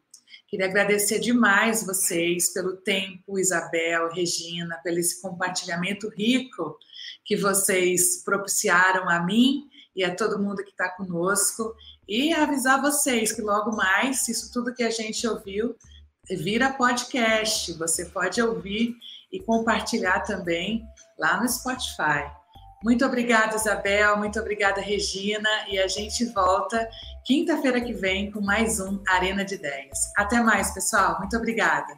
[0.46, 6.76] Queria agradecer demais vocês pelo tempo, Isabel, Regina, pelo esse compartilhamento rico
[7.24, 11.74] que vocês propiciaram a mim e a todo mundo que está conosco.
[12.08, 15.76] E avisar vocês que logo mais, isso tudo que a gente ouviu,
[16.28, 17.72] vira podcast.
[17.74, 18.96] Você pode ouvir
[19.33, 20.85] e compartilhar também
[21.18, 22.31] lá no Spotify.
[22.83, 24.16] Muito obrigada, Isabel.
[24.16, 25.49] Muito obrigada, Regina.
[25.68, 26.89] E a gente volta
[27.24, 30.11] quinta-feira que vem com mais um Arena de Ideias.
[30.16, 31.18] Até mais, pessoal.
[31.18, 31.93] Muito obrigada.